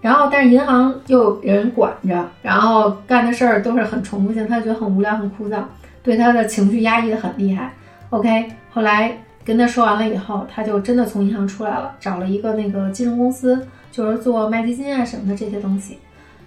[0.00, 5.62] 然后，但是银行又有人管着，然后干的事儿都是很重复性，他觉得很无聊、很枯燥，
[6.02, 7.70] 对他的情绪压抑的很厉害。
[8.08, 15.98] OK，后来跟他说完了以后，他就真的从银行出来了，找了一个那个金融公司，就是做卖基金啊什么的这些东西。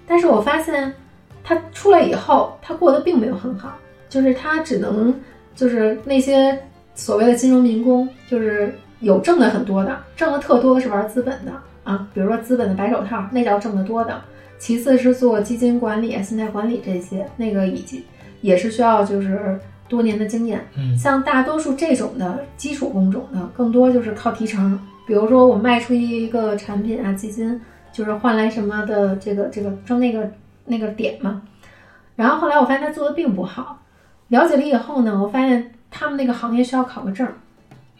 [0.07, 0.93] 但是我发现
[1.43, 3.77] 他出来以后，他过得并没有很好，
[4.09, 5.13] 就是他只能
[5.55, 6.57] 就是那些
[6.93, 11.51] 所谓的金融民工，就是有挣的很多的，挣的特多的是玩资本的
[11.83, 14.21] 啊，比如说资本的白手套，那叫挣得多的。
[14.59, 18.05] 其次是做基金管理、信贷管理这些，那个以及
[18.39, 19.59] 也是需要就是
[19.93, 20.59] 多年的经验。
[20.75, 24.79] 嗯像大多数这种的基础工种呢，更多就是靠提成。
[25.05, 27.59] 比如说我卖出一个产品啊，基金
[27.91, 30.31] 就是换来什么的这个这个挣那个
[30.65, 31.41] 那个点嘛。
[32.15, 33.81] 然后后来我发现他做的并不好，
[34.29, 37.27] 了解了以后呢，我发现他们那个行业需要考个证，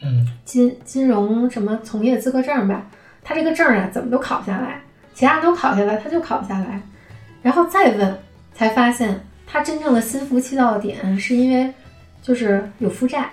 [0.02, 2.86] 嗯金金融什么从业资格证吧，
[3.24, 4.82] 他这个证啊怎么都考不下来，
[5.14, 6.82] 其他人都考下来，他就考不下来。
[7.42, 8.18] 然后再问，
[8.54, 11.74] 才发现他真正的心浮气躁的点是因为
[12.24, 13.30] 就是有负债，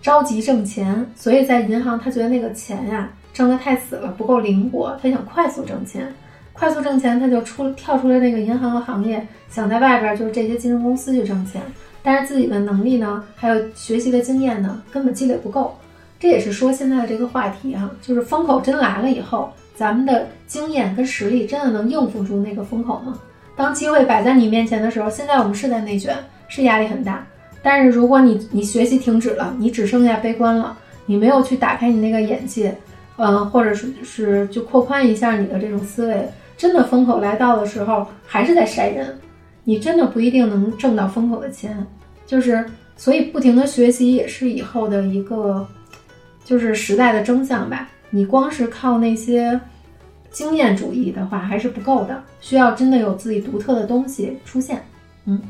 [0.00, 6.10] 着急挣钱，所以在银行他觉得那个钱呀挣得太死了，不够灵活，他想快速挣钱。
[6.52, 11.62] 快速挣钱，他就出跳出了那个银行的行业，想在外边就是这些金融公司去挣钱，
[12.02, 15.76] 但是自己的能力呢，还有学习的经验呢，根本积累不够。
[16.18, 23.16] 这也是说现在的这个话题啊，就是风口真来了以后，咱们的经验跟实力真的能应付住那个风口吗？
[23.54, 26.16] 当机会摆在你面前的时候，现在我们是在内卷，
[26.48, 27.24] 是压力很大。
[27.62, 32.76] 但是如果你你学习停止了，你只剩下悲观了，你没有去打开你那个眼界，
[33.16, 39.18] 嗯、或者是是就扩宽一下你的这种思维，真的风口来到的时候，还是在筛人，
[39.64, 41.86] 你真的不一定能挣到风口的钱。
[42.26, 42.64] 就是
[42.96, 45.66] 所以不停的学习也是以后的一个，
[46.44, 47.88] 就是时代的真相吧。
[48.10, 49.58] 你光是靠那些
[50.30, 54.82] 经验主义的话还是不够的，需要真的有自己独特的东西出现。
[55.24, 55.40] 嗯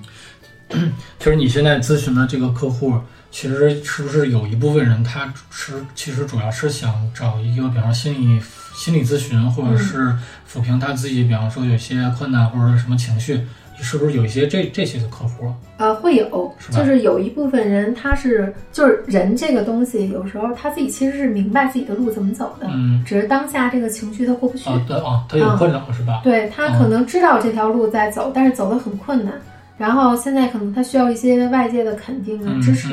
[1.18, 2.94] 其 实你现在咨询的这个客户，
[3.30, 8.40] 其实是不是有一部分人他是其实主要是想找一个，比方说心理
[8.74, 10.14] 心理咨询，或者是
[10.50, 13.40] 抚平他自己，比方说有些困难或者是什么情绪，
[13.80, 15.52] 是不是有一些这这些的客户？
[15.78, 24.68] 啊，会有，是就是有一部分人他是就是人这个东西，有时候他自己其实是明白自己的路怎么走的，嗯，只是当下这个情绪他过不去。
[24.68, 26.20] 啊，对啊，他有困扰是吧？
[26.22, 29.34] 对他可能知道这条路在走，但是走得很困难。
[29.78, 32.88] 然后现在可能他需要一些外界的肯定啊、嗯支持，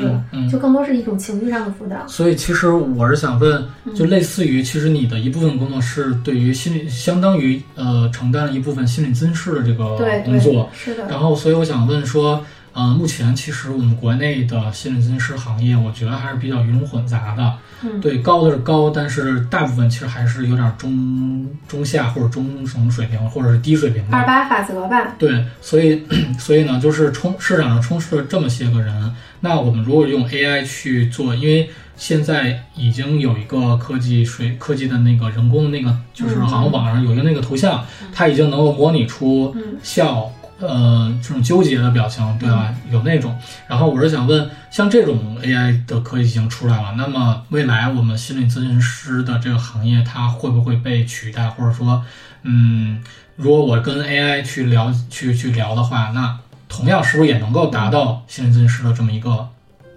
[0.50, 1.96] 就更多是一种情绪上的辅导。
[2.06, 3.62] 所以其实我是想问，
[3.94, 10.70] 就类似于，其实你的一部分工作是对于心理，相当于呃承担了一部分心理咨询师的这个对工作，。
[10.72, 17.52] 是的，然后，所以我想问说，呃，目前其实我们国内的心理咨询师行业，我觉得还是比较鱼龙混杂的。
[17.82, 24.16] 嗯对，高的是高，但是大部分其实还是有点中中下或者中什么水平，或者是低水平的。
[24.16, 25.14] 二八法则吧。
[25.18, 26.02] 对，所以
[26.38, 40.30] 所以呢，就是充市场上充斥了这么些个人，那我们如果用 AI 去做，因为现在已经有一个科技水科技的那个人工的那个，就是嗯好像网上有一个那个图像，它已经能够模拟出嗯笑。
[40.58, 42.74] 呃，这种纠结的表情，对吧？
[42.90, 43.36] 有那种。
[43.66, 51.48] 然后我是想问，像这种 AI 的科技已经出来了，那么未来我们心理咨询师的这个行业，它会不会被取代？
[51.50, 52.02] 或者说，
[52.42, 53.02] 嗯，
[53.36, 56.38] 如果我跟 AI 去聊、去去聊的话，那
[56.68, 59.46] 同样是不是也能够达到心理咨询师的这么一个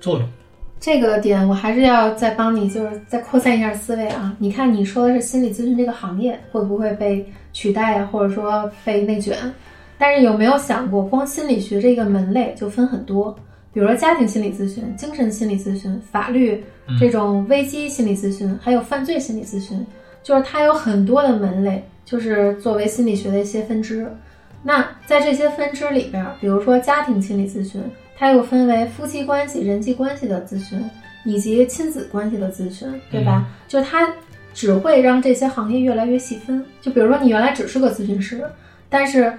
[0.01, 0.27] 作用？
[0.81, 4.33] 这个点我还是要再帮你，就是再扩散一下思维啊。
[4.39, 9.37] 你看你说的是心理咨询这个行业会不会被取代呀、或者说被内卷？
[9.99, 13.37] 但是有没有想过，光心理学这个门类就分很多，
[13.73, 16.63] 比如说家庭心理咨询、精神心理咨询、法律
[16.99, 19.85] 这种危机心理咨询，还有犯罪心理咨询，
[20.23, 24.09] 就是它有很多的门类，就是作为心理学的一些分支。
[24.63, 27.81] 那在这些分支里边，比如说家庭心理咨询，
[28.17, 30.81] 它又分为夫妻关系、人际关系的咨询，
[31.25, 33.47] 以及亲子关系的咨询，对吧？
[33.67, 34.09] 就是它
[34.53, 36.65] 只会让这些行业越来越细分。
[36.81, 38.43] 就比如说你原来只是个咨询师，
[38.89, 39.31] 但是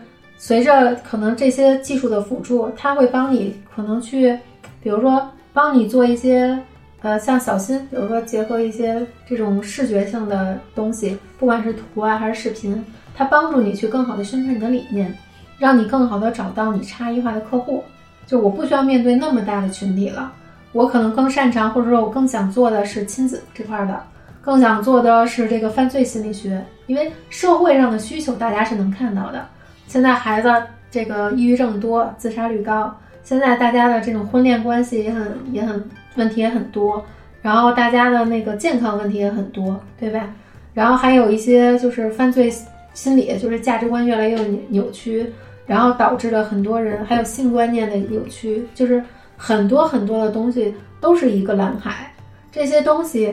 [0.43, 4.35] 随着可能这些技术的辅助，它会帮你可能去，
[4.83, 6.59] 比如说帮你做一些。
[7.03, 12.85] 呃，像小新，比如说结合一些这种视觉性的东西，不管是图啊还是视频，
[13.15, 15.17] 它帮助你去更好的宣传你的理念，
[15.59, 17.83] 让你更好的找到你差异化的客户。
[18.27, 20.31] 就我不需要面对那么大的群体了，
[20.73, 24.03] 我可能更擅长，或者说我更想做的是亲子这块的，
[24.43, 29.47] 更想做的是这个犯罪心理学，因为社会上的需求大家是能看到的。
[29.91, 30.49] 现在孩子
[30.89, 35.85] 这个抑郁症多，自杀率高，现在大家的这种婚恋关系也很也很。
[36.17, 37.03] 问题也很多，
[37.41, 40.29] 然后大家的那个健康问题也很多，对吧？
[40.75, 42.53] 然后还有一些就是犯罪
[42.95, 44.37] 心理，就是价值观越来越
[44.71, 45.33] 扭曲，
[45.67, 49.03] 然后导致了很多人还有性观念的扭曲，就是
[49.37, 52.13] 很多很多的东西都是一个蓝海。
[52.51, 53.33] 这些东西，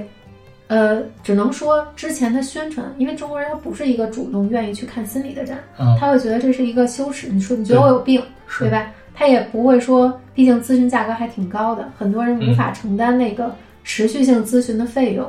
[0.67, 5.57] 呃，只能说之前的宣传，因为中国人他不是一个主动愿意去看心理的人，
[5.99, 7.29] 他会觉得这是一个羞耻。
[7.29, 8.21] 你说你觉得我有病，
[8.59, 8.91] 对吧？
[9.15, 15.25] 他也不会说，毕竟咨询价格还挺高的，很多人无法承担那个持续性咨询的费用，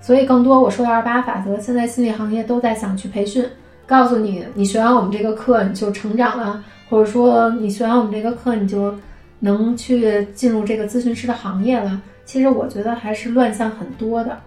[0.00, 3.44] 所以更多我说的二八法则，现在心理行业都在想去培训，
[3.86, 8.94] 告诉你，你学完我们这个课你就成长了，或者说你学完我们这个课你就
[9.40, 12.00] 能去进入这个咨询师的行业了。
[12.24, 14.38] 其实我觉得还是乱象很多的。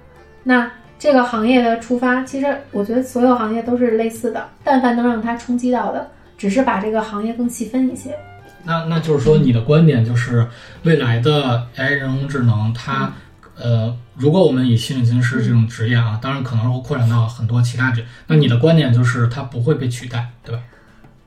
[0.48, 8.16] 那这个行业的出发，其实我觉得所有行业都是类似的，但凡能让它冲击到的，只是把这个行业更细分一些。
[8.64, 10.48] 那那就是说，你的观点就是
[10.84, 13.12] 未来的 AI 人工智能，它，
[13.58, 18.08] 呃，如果我们以心理咨询师这种职业啊，当然可能会扩展到很多其他职业。
[18.28, 20.62] 那你的观点就是它不会被取代，对吧？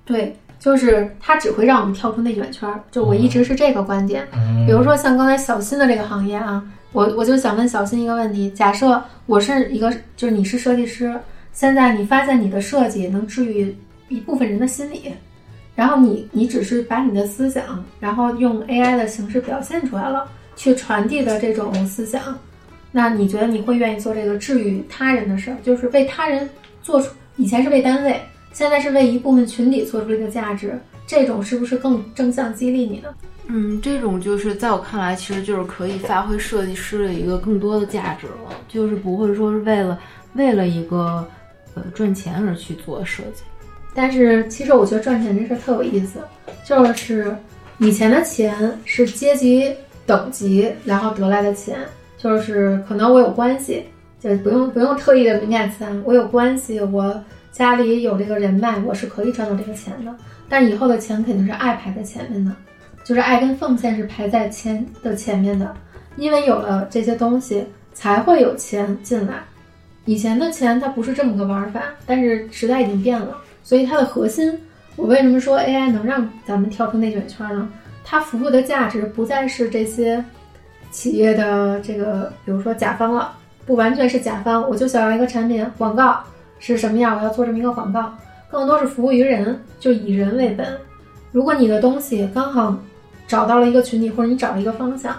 [0.04, 2.68] 对，就是它只会让我们跳出内卷圈。
[2.90, 4.26] 就我一直是这个观点。
[4.66, 11.14] 比如说像刚才小新的这个行业啊，我我就想问小新一个问题：假设我是一个，就是你是设计师，
[11.52, 13.76] 现在你发现你的设计能治愈
[14.08, 15.12] 一部分人的心理。
[15.74, 22.36] 然后你你只是把你的思想，然后用 AI 的形式表现出来了，去传递的这种思想，
[22.90, 25.56] 那你觉得你会愿意做这个治愈他人的事儿？
[25.62, 26.50] 就是为他人
[26.82, 28.20] 做出，以前是为单位，
[28.52, 30.76] 现在是为一部分群体做出一个价值，
[31.06, 33.14] 这种是不是更正向激励你呢？
[33.50, 39.98] 嗯，这种就是在我看来，其实就是可以发挥设计师的一个更多的价值了，就是不会说是为了
[40.34, 41.26] 为了一个
[41.74, 43.42] 呃赚钱而去做设计。
[43.94, 46.20] 但是其实我觉得赚钱这事儿特有意思，
[46.62, 47.34] 就是
[47.78, 49.74] 以前的钱是阶级
[50.04, 51.78] 等级然后得来的钱，
[52.18, 53.82] 就是可能我有关系，
[54.20, 57.18] 就不用不用特意的敏感词，我有关系，我
[57.50, 60.14] 家里有这个人脉，我是可以赚到这个钱的。
[60.50, 62.52] 但以后的钱肯定是爱排在前面的，
[63.08, 65.74] 就是爱跟奉献是排在前的前面的，
[66.16, 69.36] 因为有了这些东西才会有钱进来。
[70.04, 73.34] 以前的钱它不是这么个玩法，但是时代已经变了。
[73.62, 74.60] 所以它的核心，
[74.94, 77.66] 我为什么说 AI 能让咱们跳出内卷圈呢？
[78.04, 80.22] 它服务的价值不再是这些
[80.90, 83.32] 企业的这个，比如说甲方了，
[83.64, 86.20] 不完全是甲方，我就想要一个产品广告
[86.58, 88.14] 是什么样，我要做这么一个广告，
[88.50, 90.76] 更多是服务于人，就以人为本。
[91.32, 92.78] 如果你的东西刚好
[93.28, 95.16] 找到了一个群体，或者你找了一个方向，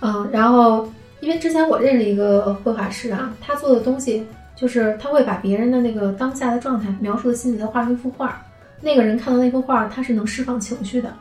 [0.00, 0.86] 嗯，然后
[1.20, 4.26] 因为之前我认识一个绘画师啊，他做的东西。
[4.56, 8.40] 就是他会把别人的那个当下的状态描述的心里的画成一幅画，
[8.80, 11.12] 那个人看到那幅画，他是能释放情绪的。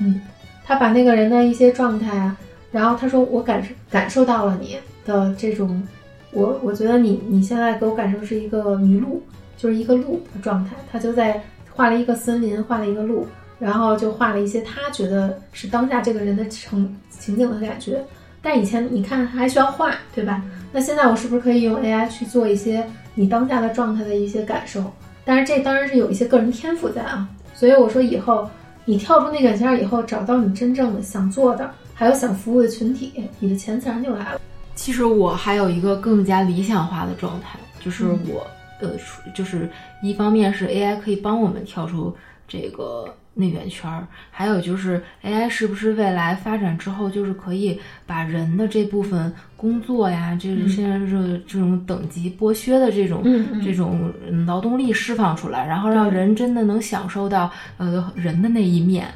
[0.00, 0.20] 嗯，
[0.64, 2.36] 他把那个人的一些状态啊，
[2.72, 5.86] 然后他说我感感受到了你的这种，
[6.32, 9.22] 我我觉得你你现在给我感受是一个迷路，
[9.56, 10.74] 就是一个路的状态。
[10.90, 13.24] 他就在画了一个森林，画了一个路，
[13.64, 18.04] 然后就画了一些他觉得是当下这个人的情情景的感觉。
[18.42, 20.42] 但以前你看还需要画，对吧？
[20.70, 24.84] 那现在我是不是可以用 AI 去做一些你当下的状态的一些感受？
[25.24, 27.26] 但是这当然是有一些个人天赋在啊。
[27.54, 28.46] 所以我说以后
[28.84, 34.40] 你跳出那个圈以后，找到你真正的想做的，还有想服务的群体，你的钱自然就来了。
[34.74, 38.46] 其实我还有一个更加理想化的状态，就是我
[38.82, 38.90] 呃，
[39.34, 39.70] 就是
[40.02, 42.14] 一方面是 AI 可以帮我们跳出
[42.46, 43.08] 这个。
[43.34, 53.22] 内卷圈儿，还有就是 AI 是不是未来发展之后，就是可以把人的这部分工作呀，就是现在这这种等级剥削的这种
[53.62, 54.12] 这种
[54.46, 59.08] 劳动力释放出来，然后让人真的能享受到呃人的那一面。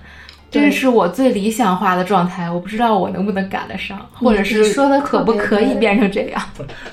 [0.50, 6.42] 这是我最理想化的状态，我不知道我能不能赶得上，或者是你说的可不可以变成这样？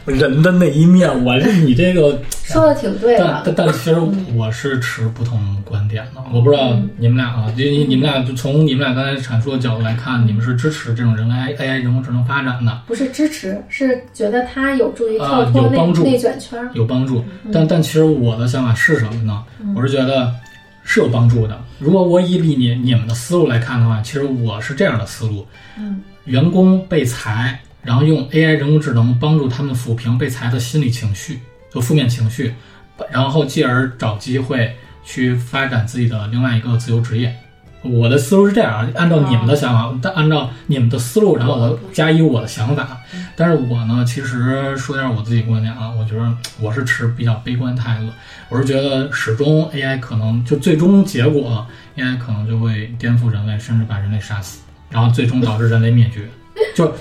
[0.05, 3.41] 人的那一面，我是你这个， 说的挺对但的。
[3.45, 3.95] 但但其实
[4.35, 16.59] 我是持不同观点的，我不知道你们俩啊，就你你们俩就从你们俩刚才阐述的角度来看，你们是支持这种人 AI AI 人工智能发展的，不是支持，是觉得它有助于啊跳脱内、有帮助内卷圈。
[16.73, 17.23] 有帮助。
[17.53, 19.43] 但但其实我的想法是什么呢？
[19.75, 20.33] 我是觉得
[20.85, 21.61] 是有帮助的。
[21.79, 25.45] 如果我以你你们的思路来看的话，其实我是这样的思路：
[25.77, 31.39] 嗯，员工被裁，然后用 AI 人工智能帮助他们抚平被裁的心理情绪，
[31.73, 32.53] 就负面情绪，
[33.11, 37.35] 然后继而找机会去发展自己的另外一个自由职业。
[37.85, 42.97] 我的思路是这样啊，按照你们的想法，但按照你们的思路，然后我加以我的想法。
[43.35, 48.09] 但是我呢，其实说一下我自己观点啊，我觉得我是持比较悲观态度。
[48.49, 51.65] 我是觉得始终 AI 可能就最终结果
[51.97, 56.21] ，AI 可能就会颠覆人类，甚至把人类杀死，然后最终导致人类灭绝。
[56.75, 56.93] 就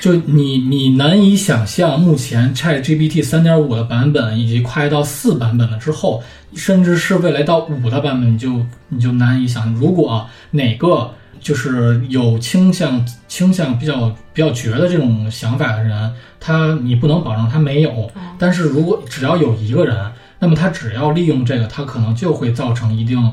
[0.00, 6.22] 就你你难以想象，目前 ChatGPT 三点五的版本以及快到四版本了之后，
[6.54, 23.32] 甚至是未来到五的版本，你就你就难以想，如果哪个就是有倾向倾向比较比较绝的这种想法的人，他你不能保证他没有，但是如果只要有一个人，那么他只要利用这个，他可能就会造成一定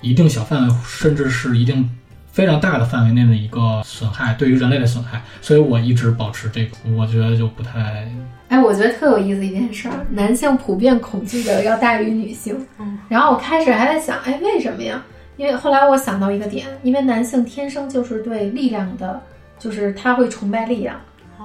[0.00, 1.88] 一定小范围，甚至是一定
[2.32, 5.20] 非常大的范围内的一个损害，对于人类的损害。
[5.40, 8.08] 所以我一直保持这个，我觉得就不太
[8.48, 12.66] 哎，我觉得特有意思一件事儿，男性普遍恐惧的要大于女性。
[12.78, 15.02] 嗯，然后我开始还在想，哎，为什么呀？
[15.36, 19.20] 因为后来我想到一个点，因为男性天生就是对力量的，
[19.58, 21.00] 就是他会崇拜力量，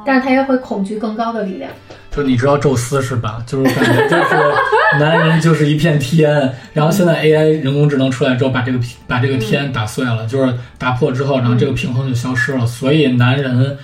[0.06, 1.72] 但是他也会恐惧更高的力量。
[2.12, 3.44] 就你知道宙斯是吧？
[3.46, 13.78] 就是感觉就是男人就是一片天，然后现在 AI 人工智能出来之后，把这个把这个天打碎了，就是打破之后，然后这个平衡就消失了，所以男人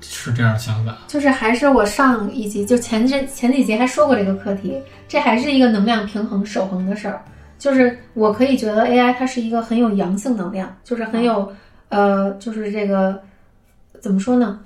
[0.00, 0.96] 是这样想法。
[1.08, 4.76] 就是还是我上一集就前阵前几集还说过这个课题，
[5.08, 7.20] 这还是一个能量平衡守恒的事儿。
[7.58, 11.52] 就是我可以觉得 AI 它是一个很有阳性能量，就是很有
[11.88, 13.20] 呃，就是这个
[14.00, 14.60] 怎么说呢？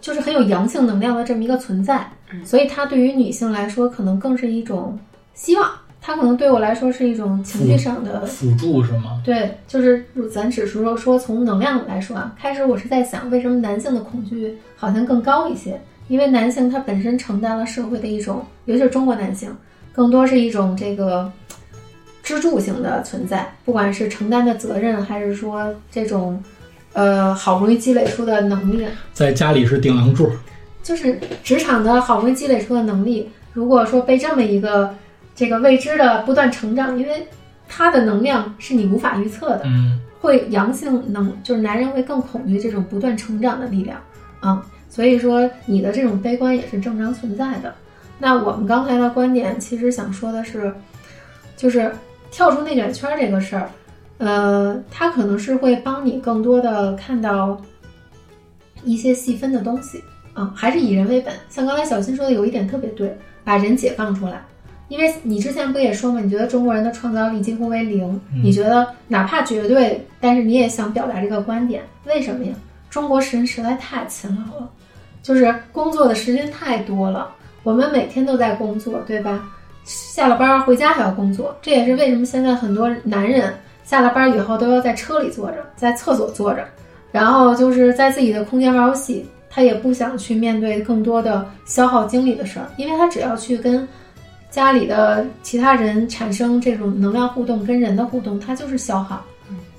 [0.00, 2.08] 就是很有阳性能量的这么一个存在，
[2.44, 4.98] 所以它对于女性来说可能更是一种
[5.34, 5.70] 希望，
[6.00, 9.20] 它可能对我来说是一种情绪上的辅助是吗？
[9.24, 15.80] 对，就是咱只是说说从能量来说啊，开始我是在想，为什么男性的恐惧好像更高一些？
[16.08, 19.54] 因为男性他本身承担了社会的一种，尤其是中国男性，
[19.92, 21.30] 更多是一种这个
[22.22, 26.42] 支柱型的存在，不管是承担的责任，还是说这种
[26.92, 30.30] 呃好不容易积累出的能力，在家里是顶梁柱，
[30.82, 34.94] 就是职场的好不容易积累出的能力，如果说被这么一个
[35.34, 37.26] 这个未知的不断成长，因为
[37.68, 44.00] 它的能量是你无法预测的，嗯，会阳性能就是男人会更恐惧这种不断成长的力量，
[44.40, 47.74] 啊、所以说你的这种悲观也是正常存在的。
[48.18, 50.74] 那我们刚才的观点其实想说的是，
[51.56, 51.92] 就是
[52.32, 53.70] 跳出内卷圈这个事儿，
[54.18, 57.60] 呃，它可能是会帮你更多的看到
[58.84, 60.02] 一些细分的东西
[60.34, 61.32] 啊，还是以人为本。
[61.48, 64.42] 像刚才小新说的有一点特别对，把人解放出来。
[64.88, 72.54] 因为你之前不也说嘛，你觉得中国人的创造力几乎为零，你觉得哪怕绝对，但是你也想表达这个观点，为什么呀？
[72.88, 74.70] 中国人实在太勤劳了，
[75.22, 77.30] 就是工作的时间太多了，
[77.62, 79.46] 我们每天都在工作，对吧？
[79.84, 83.52] 下了班回家还要工作，这也是为什么现在很多男人
[83.88, 86.62] 下了班以后都要在车里坐着，在厕所坐着，
[87.10, 93.88] 然后就是在自己的空间玩游戏，他也不想去面对更多的消耗精力的事儿，因为他只要去跟
[94.50, 99.24] 家里的其他人产生这种能量互动，跟人的互动，他就是消耗。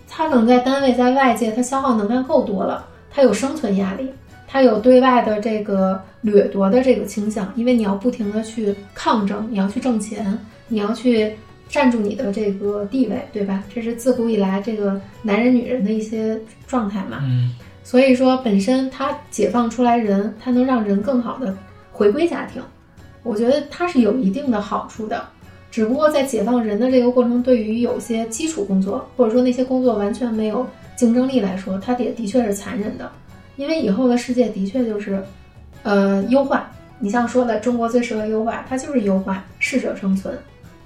[0.07, 4.11] 他可能在单位、在外界，他消耗能量够多了，他有生存压力，
[4.47, 10.35] 他有对外的这个掠夺的这个倾向，因为你要不停的去抗争，你要去挣钱，
[10.67, 11.31] 你要去
[11.69, 13.63] 占住你的这个地位，对吧？
[13.73, 17.19] 这是自古以来这个男人、女人的一些状态嘛。
[17.21, 21.55] 嗯，所以说，本身他解放出来人，他能让人更好的
[21.93, 22.61] 回归家庭，
[23.23, 25.23] 我觉得它是有一定的好处的。
[25.71, 30.65] 只不过在解放人的这个过程，对于有些基础工作，或者说那些工作完全没有
[30.95, 33.09] 竞争力来说，它也的确是残忍的。
[33.55, 35.21] 因为以后的世界的确就是，
[35.83, 36.71] 呃，优化。
[36.97, 40.33] 你像说的中国最适合优化，它就是优化，适者生存。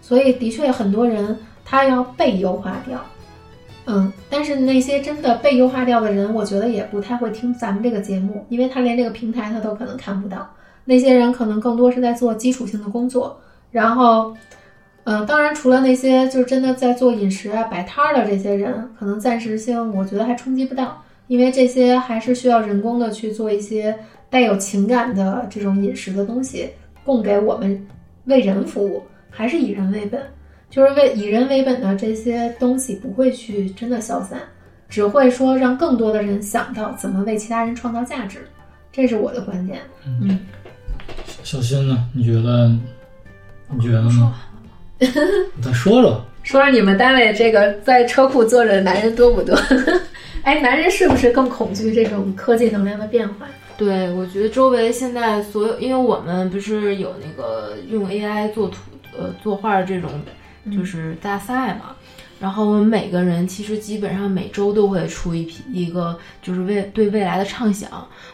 [0.03, 2.99] 所以的确很多人他要被优化掉，
[3.85, 10.45] 嗯，但是那些真的被优化掉的人，我觉得也不太会听咱们这个节目，因为他连这个平台他都可能看不到。
[10.83, 13.39] 那些人可能更多是在做基础性的工作，
[13.71, 14.35] 然后，
[15.05, 23.97] 嗯，当然除了那些就是真的在做饮食啊、摆摊儿的这些人，可能暂时性我觉得还冲击不到，因为这些还是需要人工的去做一些
[24.29, 26.69] 带有情感的这种饮食的东西，
[27.05, 27.87] 供给我们
[28.25, 29.01] 为人服务，
[29.33, 30.21] 还是以人为本。
[30.69, 34.39] 就是为以人为本的这些东西不会去真的消散，
[34.89, 38.39] 只会说让更多的人想到怎么为其他人创造价值，
[38.91, 39.79] 这是我的观点。
[40.03, 40.39] 嗯，
[41.43, 42.09] 小新呢？
[42.11, 42.75] 你觉得？
[43.69, 44.33] 你觉得呢？
[44.97, 49.55] 你再说说，说说你们单位这个在车库坐着的男人多不多？
[50.41, 53.45] 哎，男人是不是更恐惧这种科技能量的变化？
[53.77, 58.77] 对，我觉得周围现在所有，因为我们不是有那个用 AI 做图、
[59.17, 60.09] 呃作画这种。
[60.71, 61.93] 就是大赛嘛，
[62.39, 67.89] 然后我们每个人其实基本上每周都会出一批一个，就是未对未来的畅想。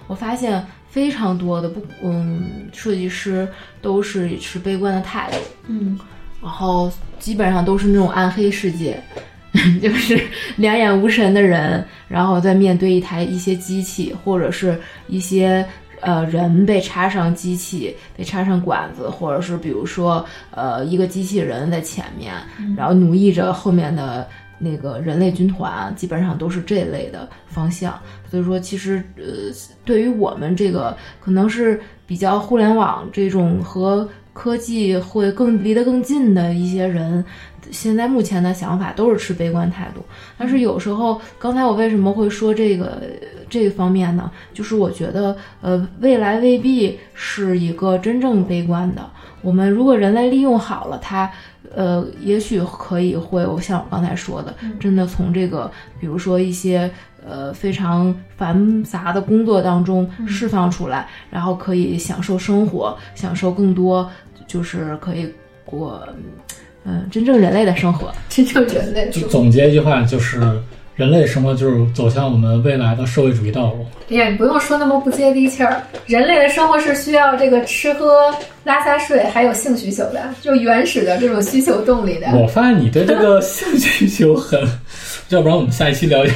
[0.05, 3.47] 我发现非常多的不，嗯，设计师
[3.81, 5.37] 都是持悲观的态度，
[5.69, 5.99] 嗯，
[6.39, 9.01] 然后基本上都是那种暗黑世界，
[9.81, 10.21] 就是
[10.57, 15.65] 两眼无神的人，然后在面对一台一些机器或者是一些。
[16.01, 22.33] 呃，人被插上机器，被插上管子，或者是比如说，呃，一个机器人在前面，
[22.75, 24.27] 然后奴役着后面的
[24.57, 27.99] 那个人类军团，基本上都是这类的方向。
[28.29, 29.23] 所以说，其实呃，
[29.83, 37.23] 对于我们这个可能是比较互联网这种和科技会更离得更近的一些人。
[37.71, 40.01] 现在目前的想法都是持悲观态度，
[40.37, 43.01] 但是有时候，刚才我为什么会说这个
[43.49, 44.29] 这个方面呢？
[44.53, 49.01] 就是我觉得，呃，未来未必是一个真正悲观的。
[49.41, 51.31] 我们如果人类利用好了它，
[51.73, 56.89] 呃，也许可以会像我刚才说的，真的从这个，比如说一些
[57.25, 64.09] 呃非常繁杂的工作当中释放出来，然后可以享受生活，享受更多，
[64.47, 66.03] 就是可以过。
[66.89, 69.07] 嗯，真正人类的生活， 真正人类。
[69.11, 70.41] 就总结一句话，就是
[70.95, 73.85] 人类生活就是走向我们未来的社会主义道路。
[74.09, 75.83] 哎呀，你不用说那么不接地气儿。
[76.07, 78.33] 人类的生活是需要这个吃喝
[78.63, 82.27] 拉撒睡，还有性需求的，就原始的这种需求动力的。
[82.35, 84.59] 我发现你对这个性需求很，
[85.29, 86.35] 要不然我们下一期聊一下。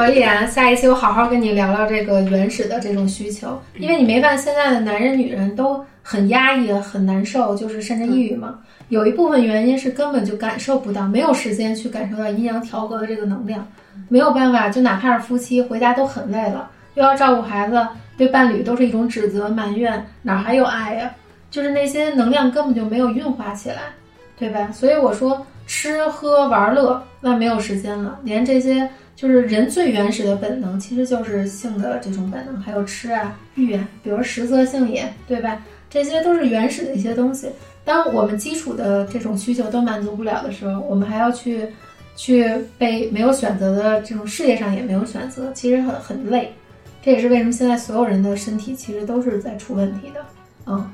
[0.00, 8.60] 可以啊，下一期我好好跟你聊聊这个原始的这种需求，因为你没发现现在的男人女人都很压抑、很难受，就是甚至抑郁嘛？
[8.88, 13.66] 有一部分原因是根本就感受不到，没有时间去感受到阴阳调和的这个能量，
[14.08, 17.86] 没有办法，就哪怕是夫妻回家都很累了，又要照顾孩子，
[18.16, 21.10] 对伴侣都是一种指责埋怨，哪还有爱呀？
[21.50, 23.82] 就是那些能量根本就没有运化起来，
[24.38, 24.70] 对吧？
[24.72, 28.88] 所以我说吃喝玩乐那没有时间了，连这些
[29.20, 35.62] 就是人最原始的本能，其实就是性的这种本能，还有吃啊欲啊，比如食色性也，对吧？
[35.90, 37.50] 这些都是原始的一些东西。
[37.84, 41.68] 当我们基础的这种需求都满足不了的时候，我们还要去，
[42.16, 46.54] 去被没有选择的这种事业上也没有选择，其实很很累。
[47.02, 50.24] 这也是为什么现在所有人的身体其实都是在出问题的，
[50.64, 50.90] 嗯。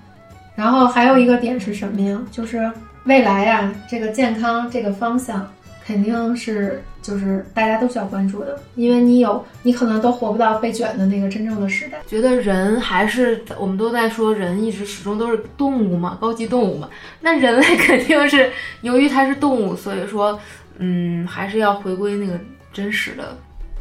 [0.57, 2.21] 然后还有一个点是什么呀？
[2.33, 2.69] 就是
[3.05, 5.49] 未来呀，这个健康这个方向。
[5.85, 11.99] 肯定是就是大家都需要关注的，因为你有你可能都活不到被卷的那个真正的时代。
[12.05, 16.89] 觉得人还是我们都在说人一直始终都是动物嘛，高级动物嘛。
[17.21, 18.51] 那人类肯定是
[18.81, 20.37] 由于它是动物，所以说
[20.79, 22.37] 嗯还是要回归那个
[22.73, 23.37] 真实的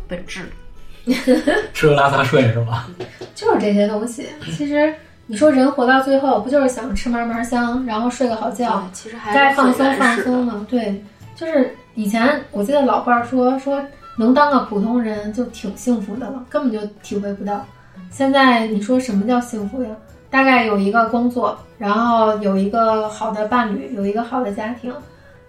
[0.07, 0.41] 本质，
[1.73, 2.88] 吃喝拉撒睡是吧？
[3.34, 4.28] 就是这些东西。
[4.55, 4.93] 其实
[5.26, 10.67] 你说人活到最后不就是想吃嘛嘛香，然后睡个好觉，其实还该放松放松嘛。
[10.69, 11.03] 对，
[11.36, 11.76] 就是。
[11.96, 13.82] 以前我记得老话说说
[14.18, 17.66] 能当个普通人就挺幸福的了，根本就体会不到。
[18.12, 19.89] 现在你说什么叫幸福呀？
[20.30, 24.93] 大概有一个工作，然后有一个好的伴侣，有一个好的家庭，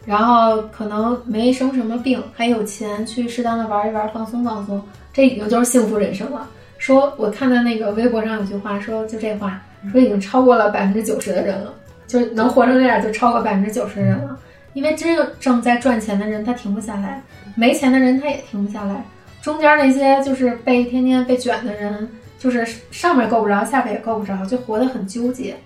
[0.05, 4.81] 然后可能没生什么病，还有钱去适当的玩一玩，放松放松，
[5.13, 6.49] 这已经就是幸福人生了。
[6.79, 11.73] 说我看到那个微博上有句话说，就这话说已经超过了百分之九十的人了，
[12.07, 14.39] 就能活成这样就超过百分之九十的人了。
[14.77, 17.19] 因为真正在赚钱的人，他停不下来；
[17.55, 19.03] 没钱的人，他也停不下来。
[19.41, 22.07] 中间那些就是被天天被卷的人，
[22.39, 25.57] 就是上面够不着，下边也够不着，就活得很纠结。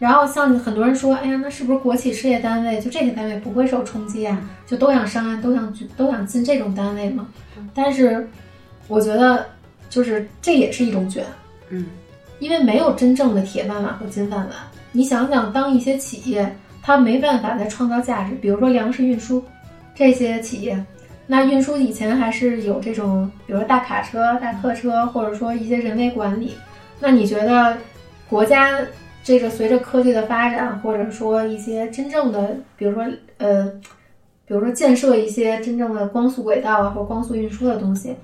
[0.00, 4.36] 然后像很多人说，哎呀，那是不是国企事业单位就这些单位不会受冲击啊？
[4.66, 7.28] 就都想上岸，都想都想进这种单位吗？
[7.72, 8.28] 但是
[8.88, 9.46] 我觉得，
[9.88, 11.24] 就是这也是一种卷，
[11.68, 11.86] 嗯，
[12.40, 14.50] 因为没有真正的铁饭碗和金饭碗。
[14.90, 16.52] 你想想，当一些企业。
[16.82, 19.44] 它没办法再创造价值，比如说粮食运输
[19.94, 20.82] 这些企业，
[21.26, 26.54] 那运输以前还是有这种，比如说大卡车、大客车，或者说一些人为管理。
[27.00, 27.76] 那你觉得
[28.28, 28.78] 国家
[29.22, 33.04] 这个随着科技的发展，或者说一些真正的，比如说
[33.36, 33.70] 呃，
[34.46, 38.16] 比如说建设一些真正的光速轨道啊，或光速运输的东西，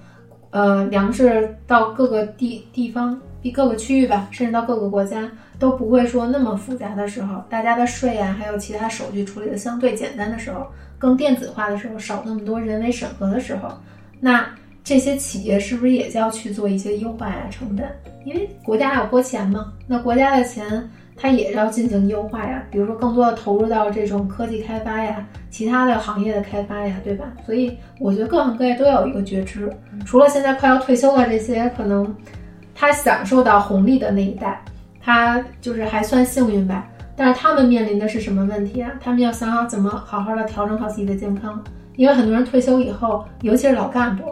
[0.51, 3.21] 呃，粮食到各个地地方、
[3.51, 10.67] 各个区域吧，甚至到各个国家都不会说那么复杂的时候，大家的税啊，还有其他手续处理的相对简单的时候，
[10.99, 13.69] 更电子化的时候，少那么多人为审核的时候，
[14.21, 14.49] 那
[14.83, 17.87] 这些企业是不是也就要去做一些优化呀、成本？
[18.25, 27.27] 因为国家要拨钱嘛，那国家的钱它也要进行优化呀，比如说更多的投入到这种科技开发呀、其他的行业的开发呀，对吧？
[27.45, 29.71] 所以我觉得各行各业都要有一个觉知，
[30.07, 32.15] 除了现在快要退休的这些可能
[32.85, 34.62] 他享受到红利的那一代，
[35.01, 36.87] 他就是还算幸运吧。
[37.16, 38.91] 但是他们面临的是什么问题啊？
[39.01, 41.62] 他们要想好怎么好好的调整好自己的健康，
[41.97, 44.24] 因为很多人退休以后，尤其是老干部，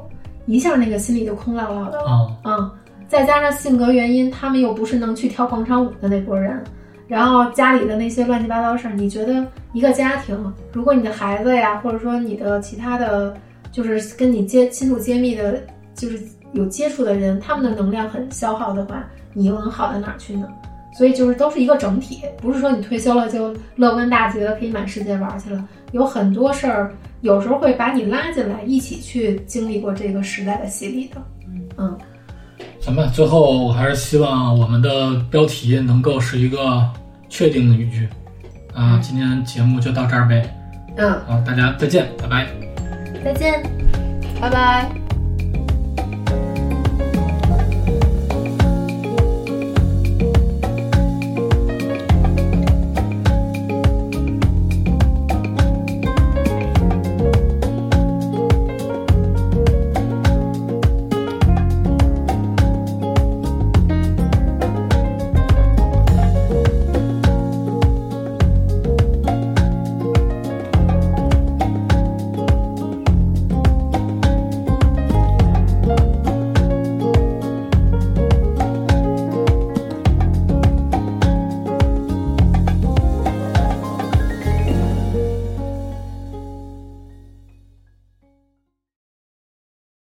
[0.44, 2.10] 一下那个心里就空落落的了。
[2.10, 2.70] 啊，嗯，
[3.08, 6.62] 再加上性格原因，他们又不是能去跳广场舞的那波人，
[7.06, 13.34] 然后家里的那些乱七八糟事儿，你觉得一个家庭，如果你的孩子呀，或者说你的其他的，
[13.70, 15.62] 就是跟你接亲属接密的，
[15.94, 16.20] 就是
[16.52, 20.46] 有接触的人，他们的能量很消耗的话，你又能好到哪儿去呢？
[20.94, 25.66] 所以就是都是一个整体，不是说你退休了就乐观大吉了，可以满世界玩去了。
[25.92, 26.92] 有很多事儿，
[27.22, 31.16] 有时候会把你拉进来，一起去经历过这个时代的洗礼的。
[31.78, 31.98] 嗯。
[32.80, 36.86] 行吧，最后我还是希望我们的标题能够是一个
[37.28, 38.06] 确定的语句。
[38.74, 40.42] 啊，今天节目就到这儿呗。
[40.96, 42.46] 嗯，好，大家再见，拜拜。
[43.24, 43.62] 再见。
[44.40, 45.01] 拜拜。